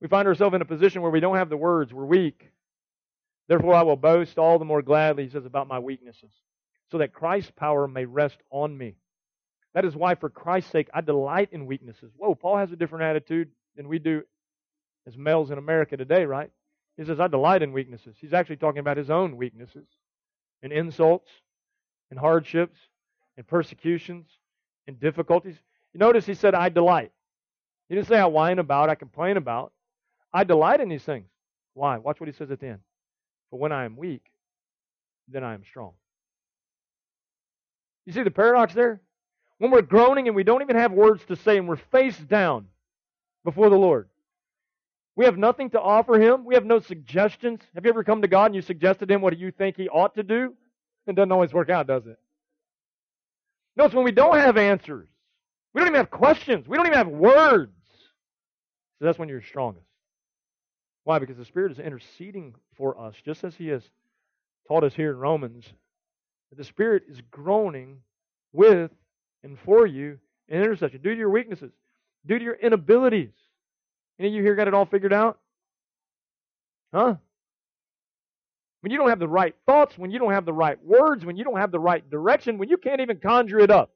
[0.00, 1.94] We find ourselves in a position where we don't have the words.
[1.94, 2.50] We're weak.
[3.48, 6.32] Therefore, I will boast all the more gladly, he says, about my weaknesses,
[6.90, 8.96] so that Christ's power may rest on me.
[9.74, 12.12] That is why, for Christ's sake, I delight in weaknesses.
[12.16, 14.22] Whoa, Paul has a different attitude than we do
[15.06, 16.50] as males in America today, right?
[16.96, 18.16] He says, I delight in weaknesses.
[18.20, 19.86] He's actually talking about his own weaknesses
[20.62, 21.30] and insults
[22.10, 22.78] and hardships
[23.36, 24.26] and persecutions
[24.86, 25.56] and difficulties.
[25.94, 27.12] You notice he said, I delight.
[27.92, 29.70] He didn't say I whine about, I complain about.
[30.32, 31.26] I delight in these things.
[31.74, 31.98] Why?
[31.98, 32.78] Watch what he says at the end.
[33.50, 34.22] but when I am weak,
[35.28, 35.92] then I am strong.
[38.06, 39.02] You see the paradox there?
[39.58, 42.68] When we're groaning and we don't even have words to say and we're face down
[43.44, 44.08] before the Lord,
[45.14, 46.46] we have nothing to offer Him.
[46.46, 47.60] We have no suggestions.
[47.74, 49.90] Have you ever come to God and you suggested Him what do you think He
[49.90, 50.54] ought to do?
[51.06, 52.18] It doesn't always work out, does it?
[53.76, 55.10] Notice when we don't have answers,
[55.74, 57.74] we don't even have questions, we don't even have words.
[59.02, 59.84] So that's when you're strongest.
[61.02, 61.18] Why?
[61.18, 63.82] Because the Spirit is interceding for us, just as He has
[64.68, 65.64] taught us here in Romans.
[66.50, 67.96] That the Spirit is groaning
[68.52, 68.92] with
[69.42, 71.72] and for you in intercession, due to your weaknesses,
[72.26, 73.32] due to your inabilities.
[74.20, 75.40] Any of you here got it all figured out?
[76.94, 77.16] Huh?
[78.82, 81.36] When you don't have the right thoughts, when you don't have the right words, when
[81.36, 83.90] you don't have the right direction, when you can't even conjure it up.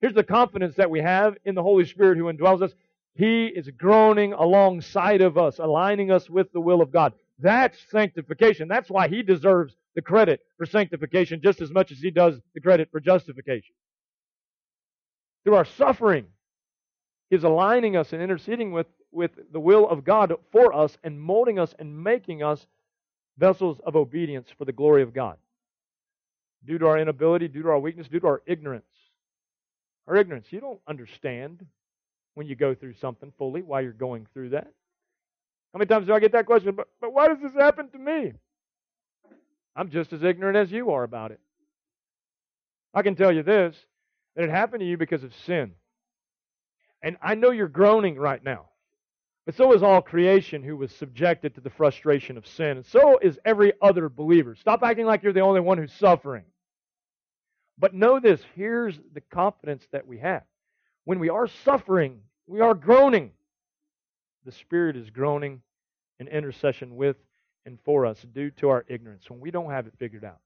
[0.00, 2.72] Here's the confidence that we have in the Holy Spirit who indwells us.
[3.18, 7.14] He is groaning alongside of us, aligning us with the will of God.
[7.40, 8.68] That's sanctification.
[8.68, 12.60] That's why He deserves the credit for sanctification just as much as He does the
[12.60, 13.74] credit for justification.
[15.42, 16.26] Through our suffering,
[17.28, 21.58] He's aligning us and interceding with, with the will of God for us and molding
[21.58, 22.64] us and making us
[23.36, 25.38] vessels of obedience for the glory of God.
[26.64, 28.84] Due to our inability, due to our weakness, due to our ignorance.
[30.06, 30.46] Our ignorance.
[30.50, 31.66] You don't understand
[32.38, 34.72] when you go through something fully while you're going through that.
[35.72, 36.72] How many times do I get that question?
[36.76, 38.32] But, but why does this happen to me?
[39.74, 41.40] I'm just as ignorant as you are about it.
[42.94, 43.76] I can tell you this
[44.36, 45.72] that it happened to you because of sin.
[47.02, 48.66] And I know you're groaning right now.
[49.44, 52.76] But so is all creation who was subjected to the frustration of sin.
[52.76, 54.54] And so is every other believer.
[54.54, 56.44] Stop acting like you're the only one who's suffering.
[57.78, 60.44] But know this here's the confidence that we have.
[61.04, 63.30] When we are suffering, we are groaning.
[64.44, 65.60] The Spirit is groaning
[66.18, 67.16] in intercession with
[67.66, 70.38] and for us due to our ignorance when we don't have it figured out.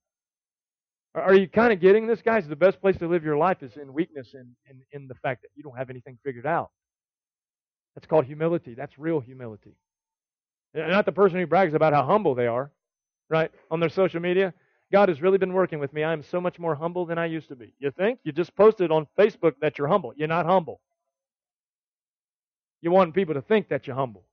[1.14, 2.48] Are you kind of getting this, guys?
[2.48, 5.42] The best place to live your life is in weakness and in, in the fact
[5.42, 6.70] that you don't have anything figured out.
[7.94, 8.74] That's called humility.
[8.74, 9.76] That's real humility.
[10.74, 12.70] Not the person who brags about how humble they are,
[13.28, 14.54] right, on their social media.
[14.90, 16.02] God has really been working with me.
[16.02, 17.74] I am so much more humble than I used to be.
[17.78, 18.20] You think?
[18.24, 20.14] You just posted on Facebook that you're humble.
[20.16, 20.80] You're not humble.
[22.82, 24.24] You want people to think that you're humble.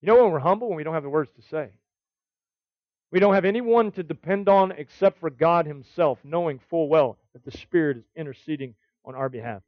[0.00, 0.68] You know when we're humble?
[0.68, 1.68] When we don't have the words to say.
[3.12, 7.44] We don't have anyone to depend on except for God Himself, knowing full well that
[7.44, 9.62] the Spirit is interceding on our behalf.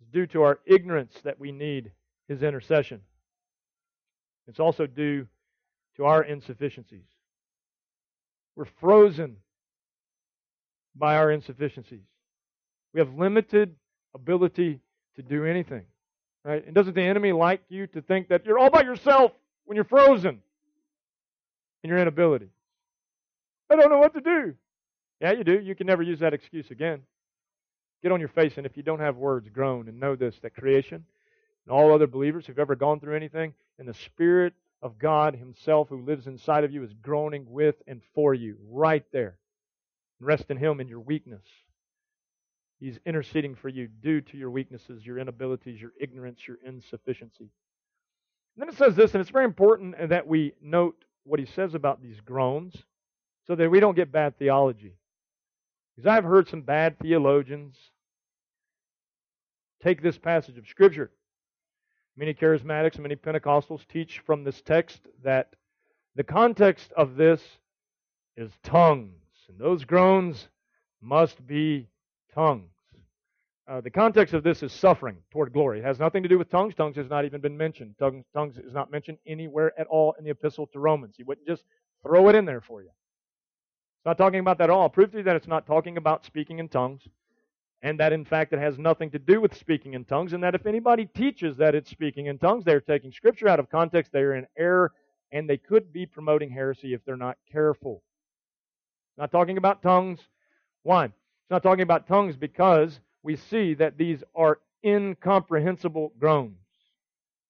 [0.00, 1.90] It's due to our ignorance that we need
[2.28, 3.00] His intercession.
[4.46, 5.26] It's also due
[5.96, 7.06] to our insufficiencies.
[8.54, 9.36] We're frozen
[10.94, 12.04] by our insufficiencies.
[12.92, 13.74] We have limited
[14.14, 14.80] ability
[15.16, 15.84] to do anything.
[16.44, 16.64] Right?
[16.64, 19.32] And doesn't the enemy like you to think that you're all by yourself
[19.64, 20.42] when you're frozen
[21.82, 22.50] in your inability?
[23.70, 24.54] I don't know what to do.
[25.20, 25.58] Yeah, you do.
[25.58, 27.02] You can never use that excuse again.
[28.02, 30.54] Get on your face, and if you don't have words, groan and know this that
[30.54, 31.04] creation
[31.66, 35.88] and all other believers who've ever gone through anything, and the Spirit of God Himself
[35.88, 39.38] who lives inside of you is groaning with and for you right there.
[40.20, 41.44] Rest in Him in your weakness.
[42.84, 47.44] He's interceding for you due to your weaknesses, your inabilities, your ignorance, your insufficiency.
[47.44, 47.50] And
[48.58, 52.02] then it says this, and it's very important that we note what he says about
[52.02, 52.76] these groans
[53.46, 54.92] so that we don't get bad theology.
[55.96, 57.74] Because I've heard some bad theologians
[59.82, 61.10] take this passage of Scripture.
[62.18, 65.56] Many charismatics and many Pentecostals teach from this text that
[66.16, 67.40] the context of this
[68.36, 70.48] is tongues, and those groans
[71.00, 71.88] must be
[72.34, 72.73] tongues.
[73.66, 75.78] Uh, the context of this is suffering toward glory.
[75.78, 76.74] It has nothing to do with tongues.
[76.74, 77.94] Tongues has not even been mentioned.
[77.98, 81.14] Tongues, tongues is not mentioned anywhere at all in the epistle to Romans.
[81.16, 81.64] He wouldn't just
[82.02, 82.88] throw it in there for you.
[82.88, 84.90] It's not talking about that at all.
[84.90, 87.08] Prove to you that it's not talking about speaking in tongues,
[87.80, 90.54] and that in fact it has nothing to do with speaking in tongues, and that
[90.54, 94.34] if anybody teaches that it's speaking in tongues, they're taking Scripture out of context, they're
[94.34, 94.92] in error,
[95.32, 98.02] and they could be promoting heresy if they're not careful.
[99.16, 100.20] Not talking about tongues.
[100.82, 101.06] Why?
[101.06, 106.58] It's not talking about tongues because we see that these are incomprehensible groans.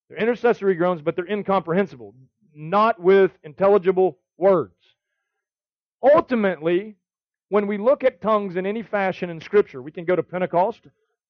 [0.08, 2.14] They're intercessory groans, but they're incomprehensible,
[2.54, 4.76] not with intelligible words.
[6.02, 6.96] Ultimately,
[7.48, 10.82] when we look at tongues in any fashion in Scripture, we can go to Pentecost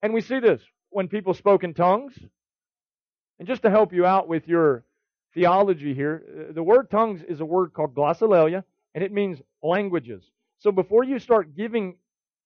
[0.03, 2.14] and we see this when people spoke in tongues.
[3.38, 4.84] And just to help you out with your
[5.32, 8.62] theology here, uh, the word tongues is a word called glossolalia,
[8.95, 10.22] and it means languages.
[10.59, 11.97] So before you start giving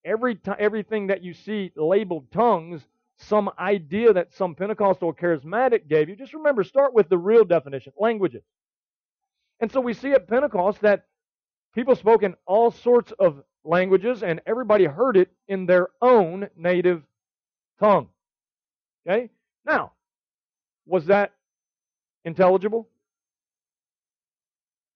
[0.05, 2.81] every t- everything that you see labeled tongues,
[3.17, 7.93] some idea that some Pentecostal charismatic gave you, just remember, start with the real definition
[7.97, 8.43] languages.
[9.59, 11.05] And so we see at Pentecost that
[11.75, 17.03] people spoke in all sorts of languages and everybody heard it in their own native
[17.79, 18.07] tongue.
[19.05, 19.29] Okay?
[19.65, 19.91] Now,
[20.85, 21.33] was that
[22.23, 22.87] intelligible?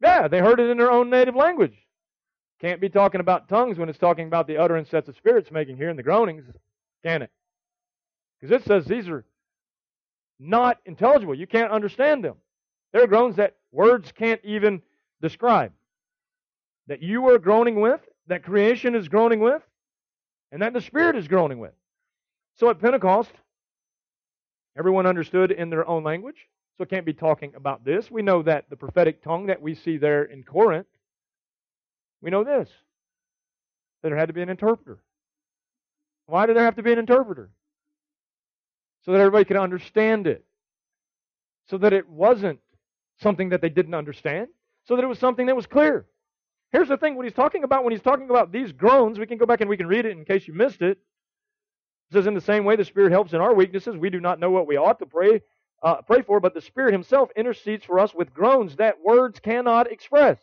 [0.02, 1.76] Yeah, they heard it in their own native language.
[2.64, 5.76] Can't be talking about tongues when it's talking about the utterance that the Spirit's making
[5.76, 6.46] here in the groanings,
[7.04, 7.30] can it?
[8.40, 9.26] Because it says these are
[10.40, 11.36] not intelligible.
[11.36, 12.36] You can't understand them.
[12.94, 14.82] There are groans that words can't even
[15.22, 15.74] describe.
[16.88, 19.62] That you are groaning with, that creation is groaning with,
[20.54, 21.74] and that the Spirit is groaning with.
[22.56, 23.32] So at Pentecost,
[24.78, 26.48] everyone understood in their own language.
[26.78, 28.10] So it can't be talking about this.
[28.10, 30.88] We know that the prophetic tongue that we see there in Corinth,
[32.24, 32.70] we know this
[34.02, 35.00] that there had to be an interpreter.
[36.26, 37.50] Why did there have to be an interpreter?
[39.06, 40.44] So that everybody could understand it.
[41.70, 42.60] So that it wasn't
[43.22, 44.48] something that they didn't understand.
[44.86, 46.06] So that it was something that was clear.
[46.72, 49.38] Here's the thing what he's talking about when he's talking about these groans, we can
[49.38, 50.98] go back and we can read it in case you missed it.
[52.10, 54.40] It says, In the same way the Spirit helps in our weaknesses, we do not
[54.40, 55.42] know what we ought to pray,
[55.82, 59.92] uh, pray for, but the Spirit Himself intercedes for us with groans that words cannot
[59.92, 60.38] express.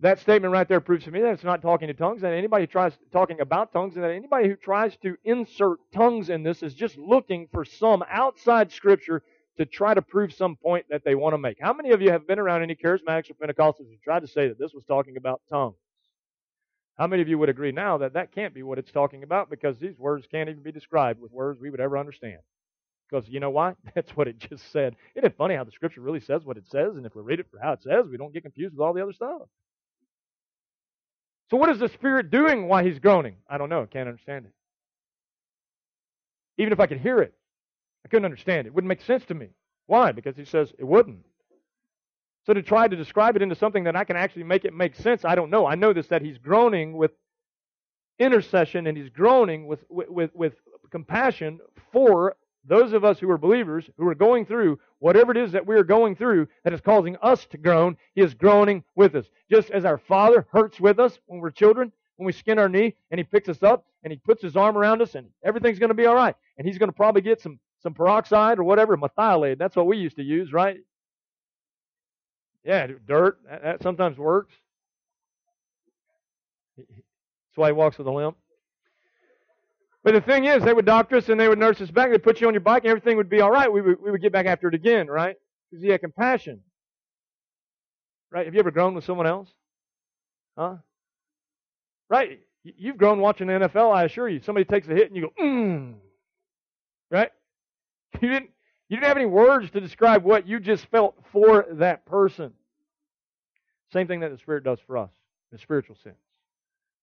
[0.00, 2.64] That statement right there proves to me that it's not talking to tongues, and anybody
[2.64, 6.62] who tries talking about tongues, and that anybody who tries to insert tongues in this
[6.62, 9.22] is just looking for some outside scripture
[9.56, 11.56] to try to prove some point that they want to make.
[11.58, 14.48] How many of you have been around any charismatics or Pentecostals who tried to say
[14.48, 15.76] that this was talking about tongues?
[16.98, 19.48] How many of you would agree now that that can't be what it's talking about
[19.48, 22.40] because these words can't even be described with words we would ever understand?
[23.08, 23.74] Because you know why?
[23.94, 24.96] That's what it just said.
[25.14, 27.40] Isn't it funny how the scripture really says what it says, and if we read
[27.40, 29.42] it for how it says, we don't get confused with all the other stuff.
[31.50, 33.36] So, what is the Spirit doing while He's groaning?
[33.48, 33.82] I don't know.
[33.82, 34.52] I can't understand it.
[36.58, 37.34] Even if I could hear it,
[38.04, 38.68] I couldn't understand it.
[38.68, 39.50] It wouldn't make sense to me.
[39.86, 40.12] Why?
[40.12, 41.24] Because He says it wouldn't.
[42.46, 44.96] So, to try to describe it into something that I can actually make it make
[44.96, 45.66] sense, I don't know.
[45.66, 47.12] I know this that He's groaning with
[48.18, 50.54] intercession and He's groaning with, with, with, with
[50.90, 51.60] compassion
[51.92, 52.36] for
[52.66, 55.76] those of us who are believers, who are going through whatever it is that we
[55.76, 59.26] are going through that is causing us to groan, He is groaning with us.
[59.50, 62.94] Just as our Father hurts with us when we're children, when we skin our knee,
[63.10, 65.88] and He picks us up and He puts His arm around us, and everything's going
[65.90, 66.34] to be all right.
[66.58, 69.58] And He's going to probably get some, some peroxide or whatever, merthiolate.
[69.58, 70.78] That's what we used to use, right?
[72.64, 73.38] Yeah, dirt.
[73.48, 74.54] That, that sometimes works.
[76.76, 76.88] That's
[77.56, 78.36] why He walks with a limp.
[80.06, 82.12] But the thing is, they would doctor us and they would nurse us back.
[82.12, 83.70] They'd put you on your bike and everything would be all right.
[83.70, 85.34] We would, we would get back after it again, right?
[85.68, 86.60] Because he had compassion.
[88.30, 88.46] Right?
[88.46, 89.48] Have you ever grown with someone else?
[90.56, 90.76] Huh?
[92.08, 92.38] Right?
[92.62, 94.40] You've grown watching the NFL, I assure you.
[94.42, 95.94] Somebody takes a hit and you go, mmm.
[97.10, 97.30] Right?
[98.22, 98.50] You didn't,
[98.88, 102.52] you didn't have any words to describe what you just felt for that person.
[103.92, 105.10] Same thing that the Spirit does for us
[105.50, 106.14] in spiritual sense.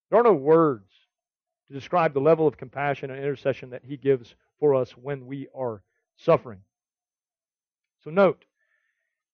[0.09, 0.85] There are no words
[1.68, 5.47] to describe the level of compassion and intercession that He gives for us when we
[5.55, 5.82] are
[6.18, 6.59] suffering.
[8.03, 8.45] So note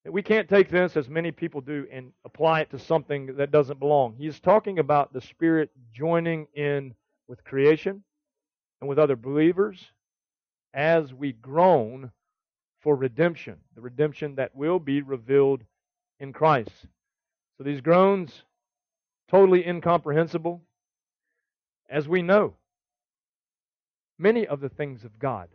[0.06, 3.52] that we can't take this, as many people do, and apply it to something that
[3.52, 4.16] doesn't belong.
[4.18, 6.94] He's talking about the Spirit joining in
[7.28, 8.04] with creation
[8.80, 9.92] and with other believers
[10.74, 12.12] as we groan
[12.82, 15.64] for redemption, the redemption that will be revealed
[16.20, 16.72] in Christ.
[17.58, 18.44] So these groans,
[19.30, 20.62] totally incomprehensible,
[21.90, 22.54] as we know,
[24.18, 25.50] many of the things of God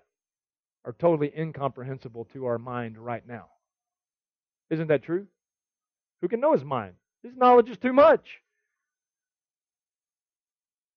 [0.85, 3.47] are totally incomprehensible to our mind right now.
[4.71, 5.27] Isn't that true?
[6.21, 6.95] Who can know his mind?
[7.23, 8.41] His knowledge is too much.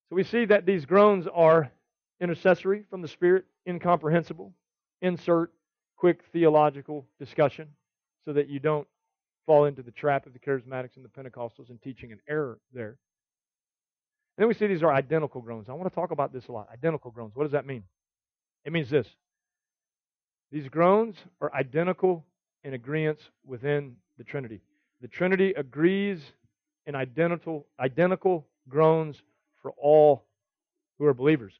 [0.08, 1.70] So we see that these groans are
[2.20, 4.52] intercessory from the Spirit, incomprehensible.
[5.02, 5.52] Insert
[5.96, 7.68] quick theological discussion
[8.24, 8.86] so that you don't
[9.46, 12.96] fall into the trap of the charismatics and the Pentecostals and teaching an error there.
[14.38, 15.68] Then we see these are identical groans.
[15.68, 16.68] I want to talk about this a lot.
[16.72, 17.34] Identical groans.
[17.34, 17.82] What does that mean?
[18.64, 19.08] It means this.
[20.52, 22.24] These groans are identical
[22.62, 24.60] in agreement within the Trinity.
[25.02, 26.20] The Trinity agrees
[26.86, 29.20] in identical, identical groans
[29.60, 30.24] for all
[30.98, 31.52] who are believers.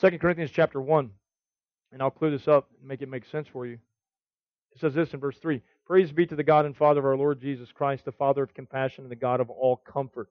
[0.00, 1.10] 2 Corinthians chapter 1,
[1.92, 3.78] and I'll clear this up and make it make sense for you.
[4.72, 7.16] It says this in verse 3 Praise be to the God and Father of our
[7.16, 10.28] Lord Jesus Christ, the Father of compassion and the God of all comfort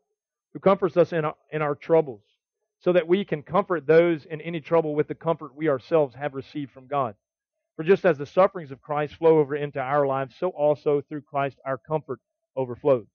[0.54, 2.22] who comforts us in our, in our troubles,
[2.80, 6.34] so that we can comfort those in any trouble with the comfort we ourselves have
[6.34, 7.16] received from God.
[7.76, 11.22] For just as the sufferings of Christ flow over into our lives, so also through
[11.22, 12.20] Christ our comfort
[12.56, 13.08] overflows.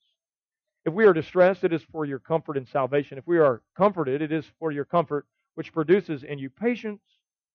[0.84, 3.18] If we are distressed, it is for your comfort and salvation.
[3.18, 7.02] If we are comforted, it is for your comfort, which produces in you patience,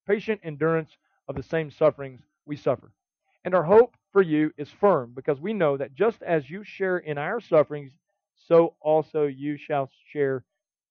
[0.08, 0.92] patient endurance
[1.28, 2.92] of the same sufferings we suffer.
[3.44, 7.00] And our hope for you is firm, because we know that just as you share
[7.00, 7.92] in our sufferings,
[8.48, 10.44] so also you shall share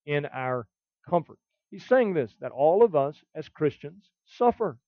[0.07, 0.67] in our
[1.09, 1.39] comfort.
[1.71, 4.79] He's saying this that all of us as Christians suffer.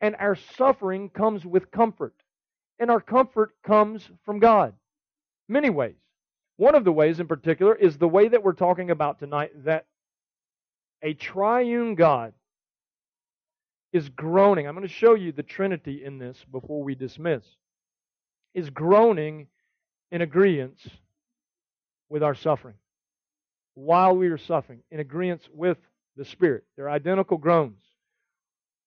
[0.00, 2.14] And our suffering comes with comfort.
[2.78, 4.72] And our comfort comes from God.
[5.48, 5.96] Many ways.
[6.56, 9.86] One of the ways in particular is the way that we're talking about tonight that
[11.02, 12.34] a triune God
[13.92, 14.66] is groaning.
[14.66, 17.44] I'm going to show you the Trinity in this before we dismiss.
[18.54, 19.48] Is groaning
[20.10, 20.78] in agreement
[22.10, 22.74] with our suffering.
[23.74, 25.78] While we are suffering, in agreement with
[26.16, 26.64] the Spirit.
[26.76, 27.82] They're identical groans.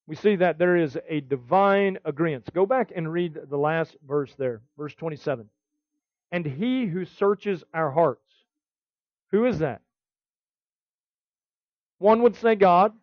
[0.06, 2.54] We see that there is a divine agreement.
[2.54, 5.50] Go back and read the last verse there, verse 27.
[6.32, 8.20] And he who searches our hearts.
[9.32, 9.82] Who is that?
[12.00, 12.94] One would say God.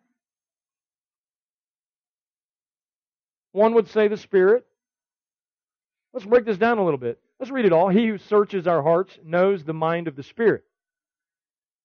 [3.51, 4.65] One would say the Spirit.
[6.13, 7.19] Let's break this down a little bit.
[7.41, 7.89] Let's read it all.
[7.89, 10.63] He who searches our hearts knows the mind of the Spirit.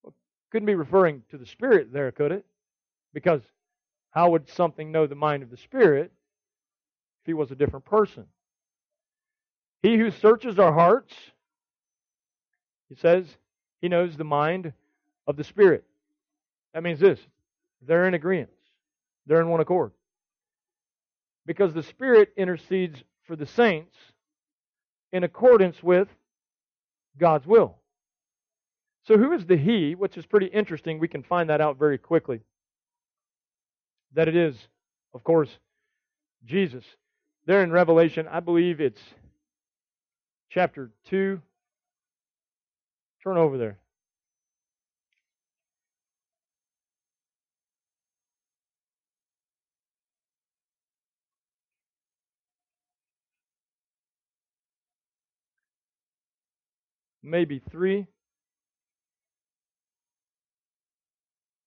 [0.02, 0.12] Well,
[0.52, 2.44] couldn't be referring to the Spirit there, could it?
[3.14, 3.40] Because
[4.10, 6.12] how would something know the mind of the Spirit
[7.22, 8.26] if he was a different person?
[9.80, 11.14] He who searches our hearts,
[12.90, 13.24] he says,
[13.80, 14.74] he knows the mind
[15.26, 15.84] of the Spirit.
[16.74, 17.18] That means this
[17.80, 18.50] they're in agreement,
[19.26, 19.92] they're in one accord
[21.46, 23.96] because the Spirit intercedes for the saints
[25.12, 26.08] in accordance with
[27.18, 27.76] God's will.
[29.06, 29.94] So, who is the He?
[29.94, 30.98] Which is pretty interesting.
[30.98, 32.40] We can find that out very quickly.
[34.14, 34.56] That it is,
[35.14, 35.50] of course,
[36.44, 36.84] Jesus.
[37.46, 39.00] There in Revelation, I believe it's
[40.50, 41.40] chapter 2.
[43.22, 43.78] Turn over there.
[57.26, 58.06] Maybe three.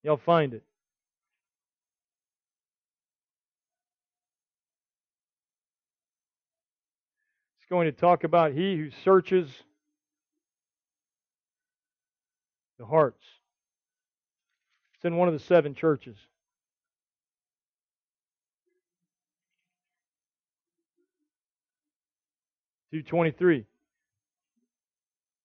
[0.04, 0.64] You'll find it.
[7.60, 9.50] It's going to talk about he who searches
[12.80, 13.24] the hearts.
[14.96, 16.16] It's in one of the seven churches.
[22.92, 23.66] Two twenty three.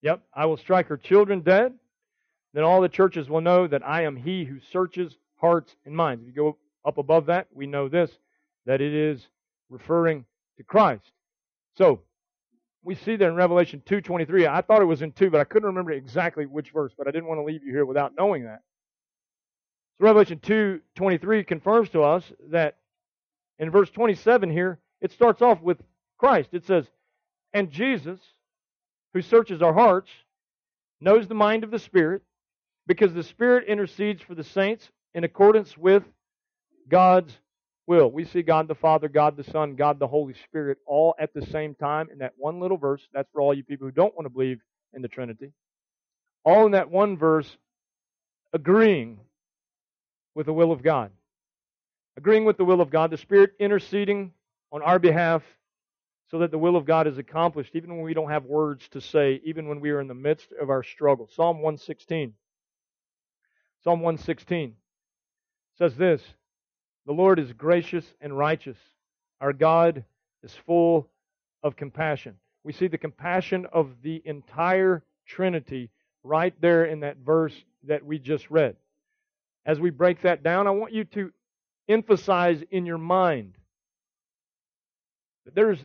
[0.05, 1.73] Yep, I will strike her children dead.
[2.53, 6.23] Then all the churches will know that I am he who searches hearts and minds.
[6.23, 8.11] If you go up above that, we know this,
[8.67, 9.27] that it is
[9.71, 10.27] referring
[10.59, 11.11] to Christ.
[11.79, 12.03] So,
[12.85, 15.69] we see there in Revelation 2.23, I thought it was in 2, but I couldn't
[15.69, 18.61] remember exactly which verse, but I didn't want to leave you here without knowing that.
[19.99, 22.77] So Revelation 2.23 confirms to us that
[23.59, 25.79] in verse 27 here, it starts off with
[26.19, 26.51] Christ.
[26.53, 26.85] It says,
[27.55, 28.21] And Jesus,
[29.15, 30.11] who searches our hearts,
[31.01, 32.23] knows the mind of the Spirit,
[32.87, 36.03] because the Spirit intercedes for the saints in accordance with
[36.89, 37.33] God's
[37.87, 38.11] will.
[38.11, 41.47] We see God the Father, God the Son, God the Holy Spirit all at the
[41.47, 43.03] same time in that one little verse.
[43.15, 44.61] That's for all you people who don't want to believe
[44.93, 45.53] in the Trinity.
[46.45, 47.57] All in that one verse,
[48.53, 49.21] agreeing
[50.35, 51.11] with the will of God.
[52.17, 54.33] Agreeing with the will of God, the Spirit interceding
[54.73, 55.43] on our behalf
[56.31, 59.01] so that the will of God is accomplished, even when we don't have words to
[59.01, 61.29] say, even when we are in the midst of our struggle.
[61.35, 62.33] Psalm 116.
[63.83, 64.75] Psalm 116
[65.77, 66.23] says this
[67.07, 68.79] The Lord is gracious and righteous.
[69.41, 70.05] Our God
[70.43, 71.09] is full
[71.63, 72.37] of compassion.
[72.63, 75.91] We see the compassion of the entire Trinity
[76.23, 77.55] right there in that verse
[77.87, 78.77] that we just read.
[79.67, 81.33] As we break that down, I want you to
[81.89, 83.55] emphasize in your mind
[85.45, 85.79] that there's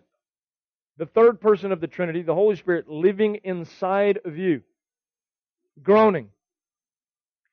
[1.00, 4.62] the third person of the Trinity, the Holy Spirit, living inside of you,
[5.82, 6.28] groaning.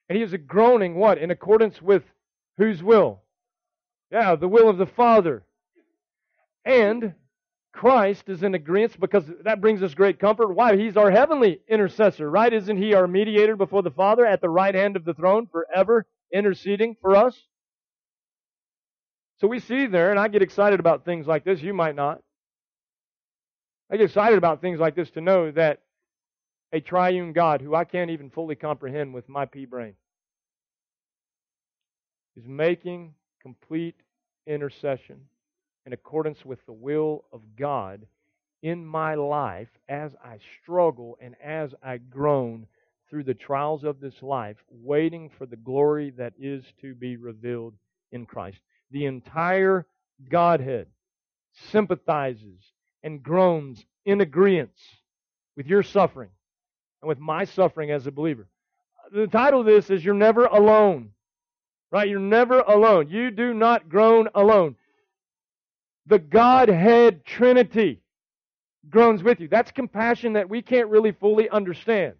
[0.09, 1.19] And he is groaning what?
[1.19, 2.03] In accordance with
[2.59, 3.23] whose will?
[4.11, 5.45] Yeah, the will of the Father.
[6.65, 7.15] And
[7.73, 10.53] Christ is in agreement because that brings us great comfort.
[10.53, 10.77] Why?
[10.77, 12.53] He's our heavenly intercessor, right?
[12.53, 16.05] Isn't he our mediator before the Father at the right hand of the throne forever
[16.33, 17.41] interceding for us?
[19.39, 21.63] So we see there, and I get excited about things like this.
[21.63, 22.23] You might not.
[23.91, 25.83] I get excited about things like this to know that
[26.73, 29.95] a triune God, who I can't even fully comprehend with my pea brain,
[32.37, 33.95] is making complete
[34.47, 35.21] intercession
[35.87, 38.07] in accordance with the will of God
[38.63, 42.67] in my life as I struggle and as I groan
[43.09, 47.75] through the trials of this life, waiting for the glory that is to be revealed
[48.11, 48.59] in Christ.
[48.91, 49.87] The entire
[50.29, 50.89] Godhead
[51.71, 52.61] sympathizes
[53.07, 54.73] and groans in agreement
[55.57, 56.29] with your suffering
[57.01, 58.49] and with my suffering as a believer.
[59.13, 61.13] The title of this is You're Never Alone.
[61.93, 62.09] Right?
[62.09, 63.09] You're never alone.
[63.09, 64.75] You do not groan alone.
[66.07, 68.01] The Godhead Trinity
[68.91, 69.47] groans with you.
[69.47, 72.15] That's compassion that we can't really fully understand.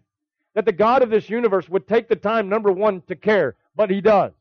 [0.55, 3.89] That the God of this universe would take the time, number one, to care, but
[3.89, 4.31] He does.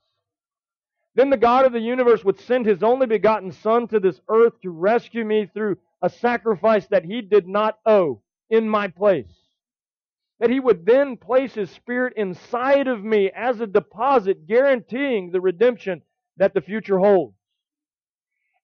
[1.16, 4.60] Then the God of the universe would send His only begotten Son to this earth
[4.62, 5.76] to rescue me through
[6.06, 9.32] a sacrifice that He did not owe in my place.
[10.38, 15.40] That He would then place His Spirit inside of me as a deposit, guaranteeing the
[15.40, 16.02] redemption
[16.36, 17.34] that the future holds.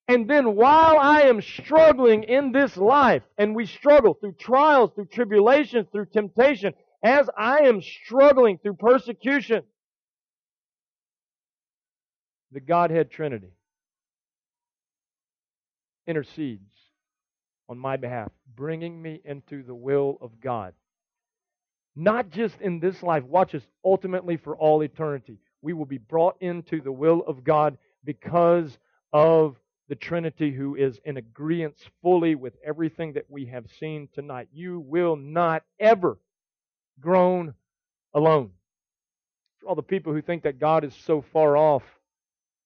[0.07, 5.07] And then while I am struggling in this life, and we struggle through trials, through
[5.07, 9.63] tribulations, through temptation, as I am struggling through persecution,
[12.53, 13.51] the Godhead Trinity
[16.07, 16.72] intercedes
[17.73, 20.75] on my behalf, bringing me into the will of God.
[21.97, 25.39] Not just in this life, watch us, ultimately for all eternity.
[25.63, 28.79] We will be brought into the will of God because
[29.13, 29.57] of
[29.89, 34.49] the Trinity who is in agreement fully with everything that we have seen tonight.
[34.53, 36.19] You will not ever
[37.01, 37.55] groan
[38.13, 38.51] alone.
[39.61, 41.83] For all the people who think that God is so far off,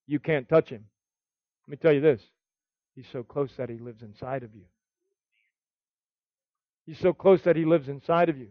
[0.09, 0.85] you can't touch him.
[1.67, 2.23] Let me tell you this
[2.97, 4.63] He's so close that he lives inside of you.
[6.87, 8.49] He's so close that he lives inside of you.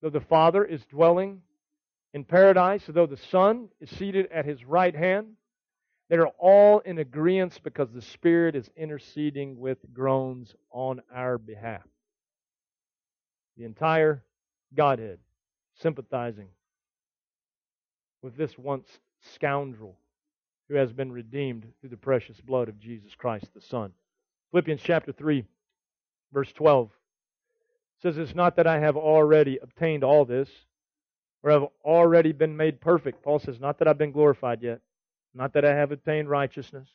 [0.00, 1.42] Though the Father is dwelling
[2.14, 5.34] in paradise, though the Son is seated at his right hand,
[6.08, 11.86] they are all in agreement because the Spirit is interceding with groans on our behalf.
[13.56, 14.24] The entire
[14.74, 15.18] Godhead
[15.74, 16.48] sympathizing
[18.22, 18.88] with this once
[19.34, 19.96] scoundrel
[20.68, 23.92] who has been redeemed through the precious blood of Jesus Christ the Son.
[24.50, 25.44] Philippians chapter 3,
[26.32, 26.90] verse 12
[28.02, 30.48] says, It's not that I have already obtained all this
[31.42, 33.22] or have already been made perfect.
[33.22, 34.80] Paul says, Not that I've been glorified yet
[35.34, 36.88] not that I have obtained righteousness,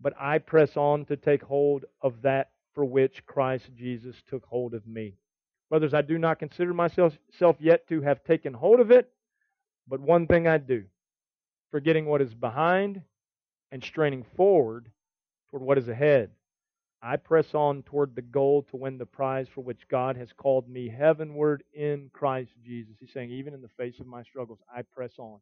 [0.00, 4.74] but I press on to take hold of that for which Christ Jesus took hold
[4.74, 5.14] of me.
[5.68, 7.16] Brothers, I do not consider myself
[7.58, 9.10] yet to have taken hold of it,
[9.88, 10.84] but one thing I do,
[11.70, 13.02] forgetting what is behind
[13.70, 14.90] and straining forward
[15.50, 16.30] toward what is ahead.
[17.02, 20.68] I press on toward the goal to win the prize for which God has called
[20.68, 22.94] me heavenward in Christ Jesus.
[23.00, 25.40] He's saying, even in the face of my struggles, I press on.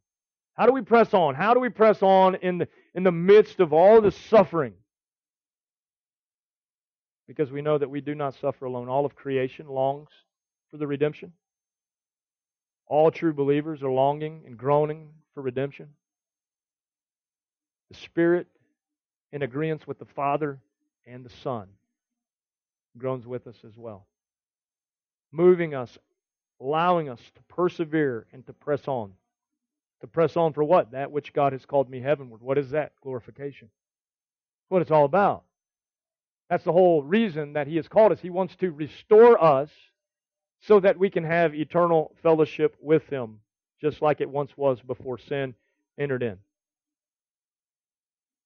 [0.54, 1.34] How do we press on?
[1.34, 4.72] How do we press on in the, in the midst of all the suffering?
[7.28, 8.88] Because we know that we do not suffer alone.
[8.88, 10.08] All of creation longs
[10.70, 11.32] for the redemption.
[12.86, 15.88] All true believers are longing and groaning for redemption.
[17.90, 18.46] The Spirit,
[19.30, 20.58] in agreement with the Father
[21.06, 21.68] and the Son,
[22.98, 24.06] groans with us as well,
[25.32, 25.98] moving us,
[26.60, 29.12] allowing us to persevere and to press on.
[30.00, 30.92] To press on for what?
[30.92, 32.40] That which God has called me heavenward.
[32.40, 32.92] What is that?
[33.02, 33.68] Glorification.
[34.68, 35.44] What it's all about.
[36.48, 38.20] That's the whole reason that He has called us.
[38.20, 39.70] He wants to restore us
[40.62, 43.40] so that we can have eternal fellowship with Him,
[43.80, 45.54] just like it once was before sin
[45.98, 46.38] entered in.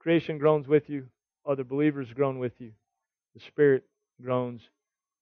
[0.00, 1.06] Creation groans with you,
[1.46, 2.72] other believers groan with you,
[3.34, 3.84] the Spirit
[4.22, 4.62] groans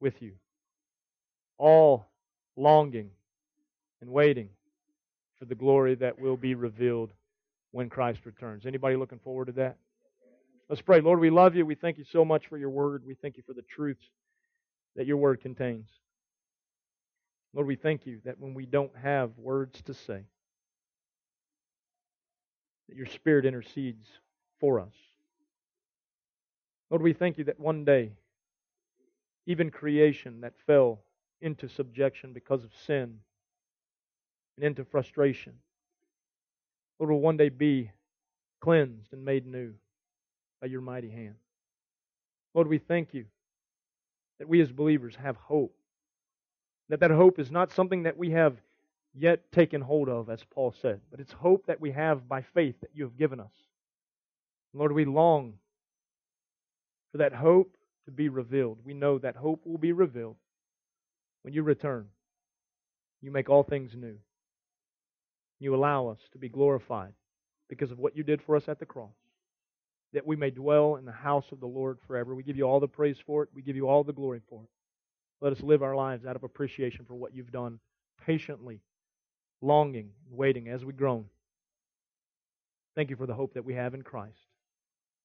[0.00, 0.32] with you.
[1.58, 2.06] All
[2.56, 3.10] longing
[4.00, 4.48] and waiting
[5.38, 7.10] for the glory that will be revealed
[7.70, 8.66] when Christ returns.
[8.66, 9.76] Anybody looking forward to that?
[10.68, 11.00] Let's pray.
[11.00, 11.66] Lord, we love you.
[11.66, 13.02] We thank you so much for your word.
[13.06, 14.04] We thank you for the truths
[14.96, 15.88] that your word contains.
[17.54, 20.22] Lord, we thank you that when we don't have words to say,
[22.88, 24.06] that your Spirit intercedes
[24.60, 24.94] for us.
[26.92, 28.12] Lord, we thank you that one day,
[29.46, 31.00] even creation that fell
[31.40, 33.18] into subjection because of sin
[34.56, 35.54] and into frustration.
[36.98, 37.90] Lord, will one day be
[38.60, 39.72] cleansed and made new
[40.60, 41.36] by your mighty hand.
[42.52, 43.24] Lord, we thank you
[44.38, 45.74] that we as believers have hope.
[46.90, 48.58] That that hope is not something that we have
[49.14, 52.74] yet taken hold of, as Paul said, but it's hope that we have by faith
[52.82, 53.52] that you have given us.
[54.74, 55.54] Lord, we long
[57.12, 58.78] for that hope to be revealed.
[58.84, 60.36] We know that hope will be revealed
[61.42, 62.06] when you return.
[63.20, 64.16] You make all things new.
[65.60, 67.12] You allow us to be glorified
[67.68, 69.14] because of what you did for us at the cross,
[70.12, 72.34] that we may dwell in the house of the Lord forever.
[72.34, 74.62] We give you all the praise for it, we give you all the glory for
[74.62, 74.68] it.
[75.40, 77.78] Let us live our lives out of appreciation for what you've done,
[78.26, 78.80] patiently,
[79.60, 81.26] longing, waiting as we groan.
[82.94, 84.51] Thank you for the hope that we have in Christ.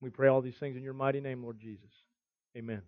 [0.01, 1.91] We pray all these things in your mighty name, Lord Jesus.
[2.57, 2.81] Amen.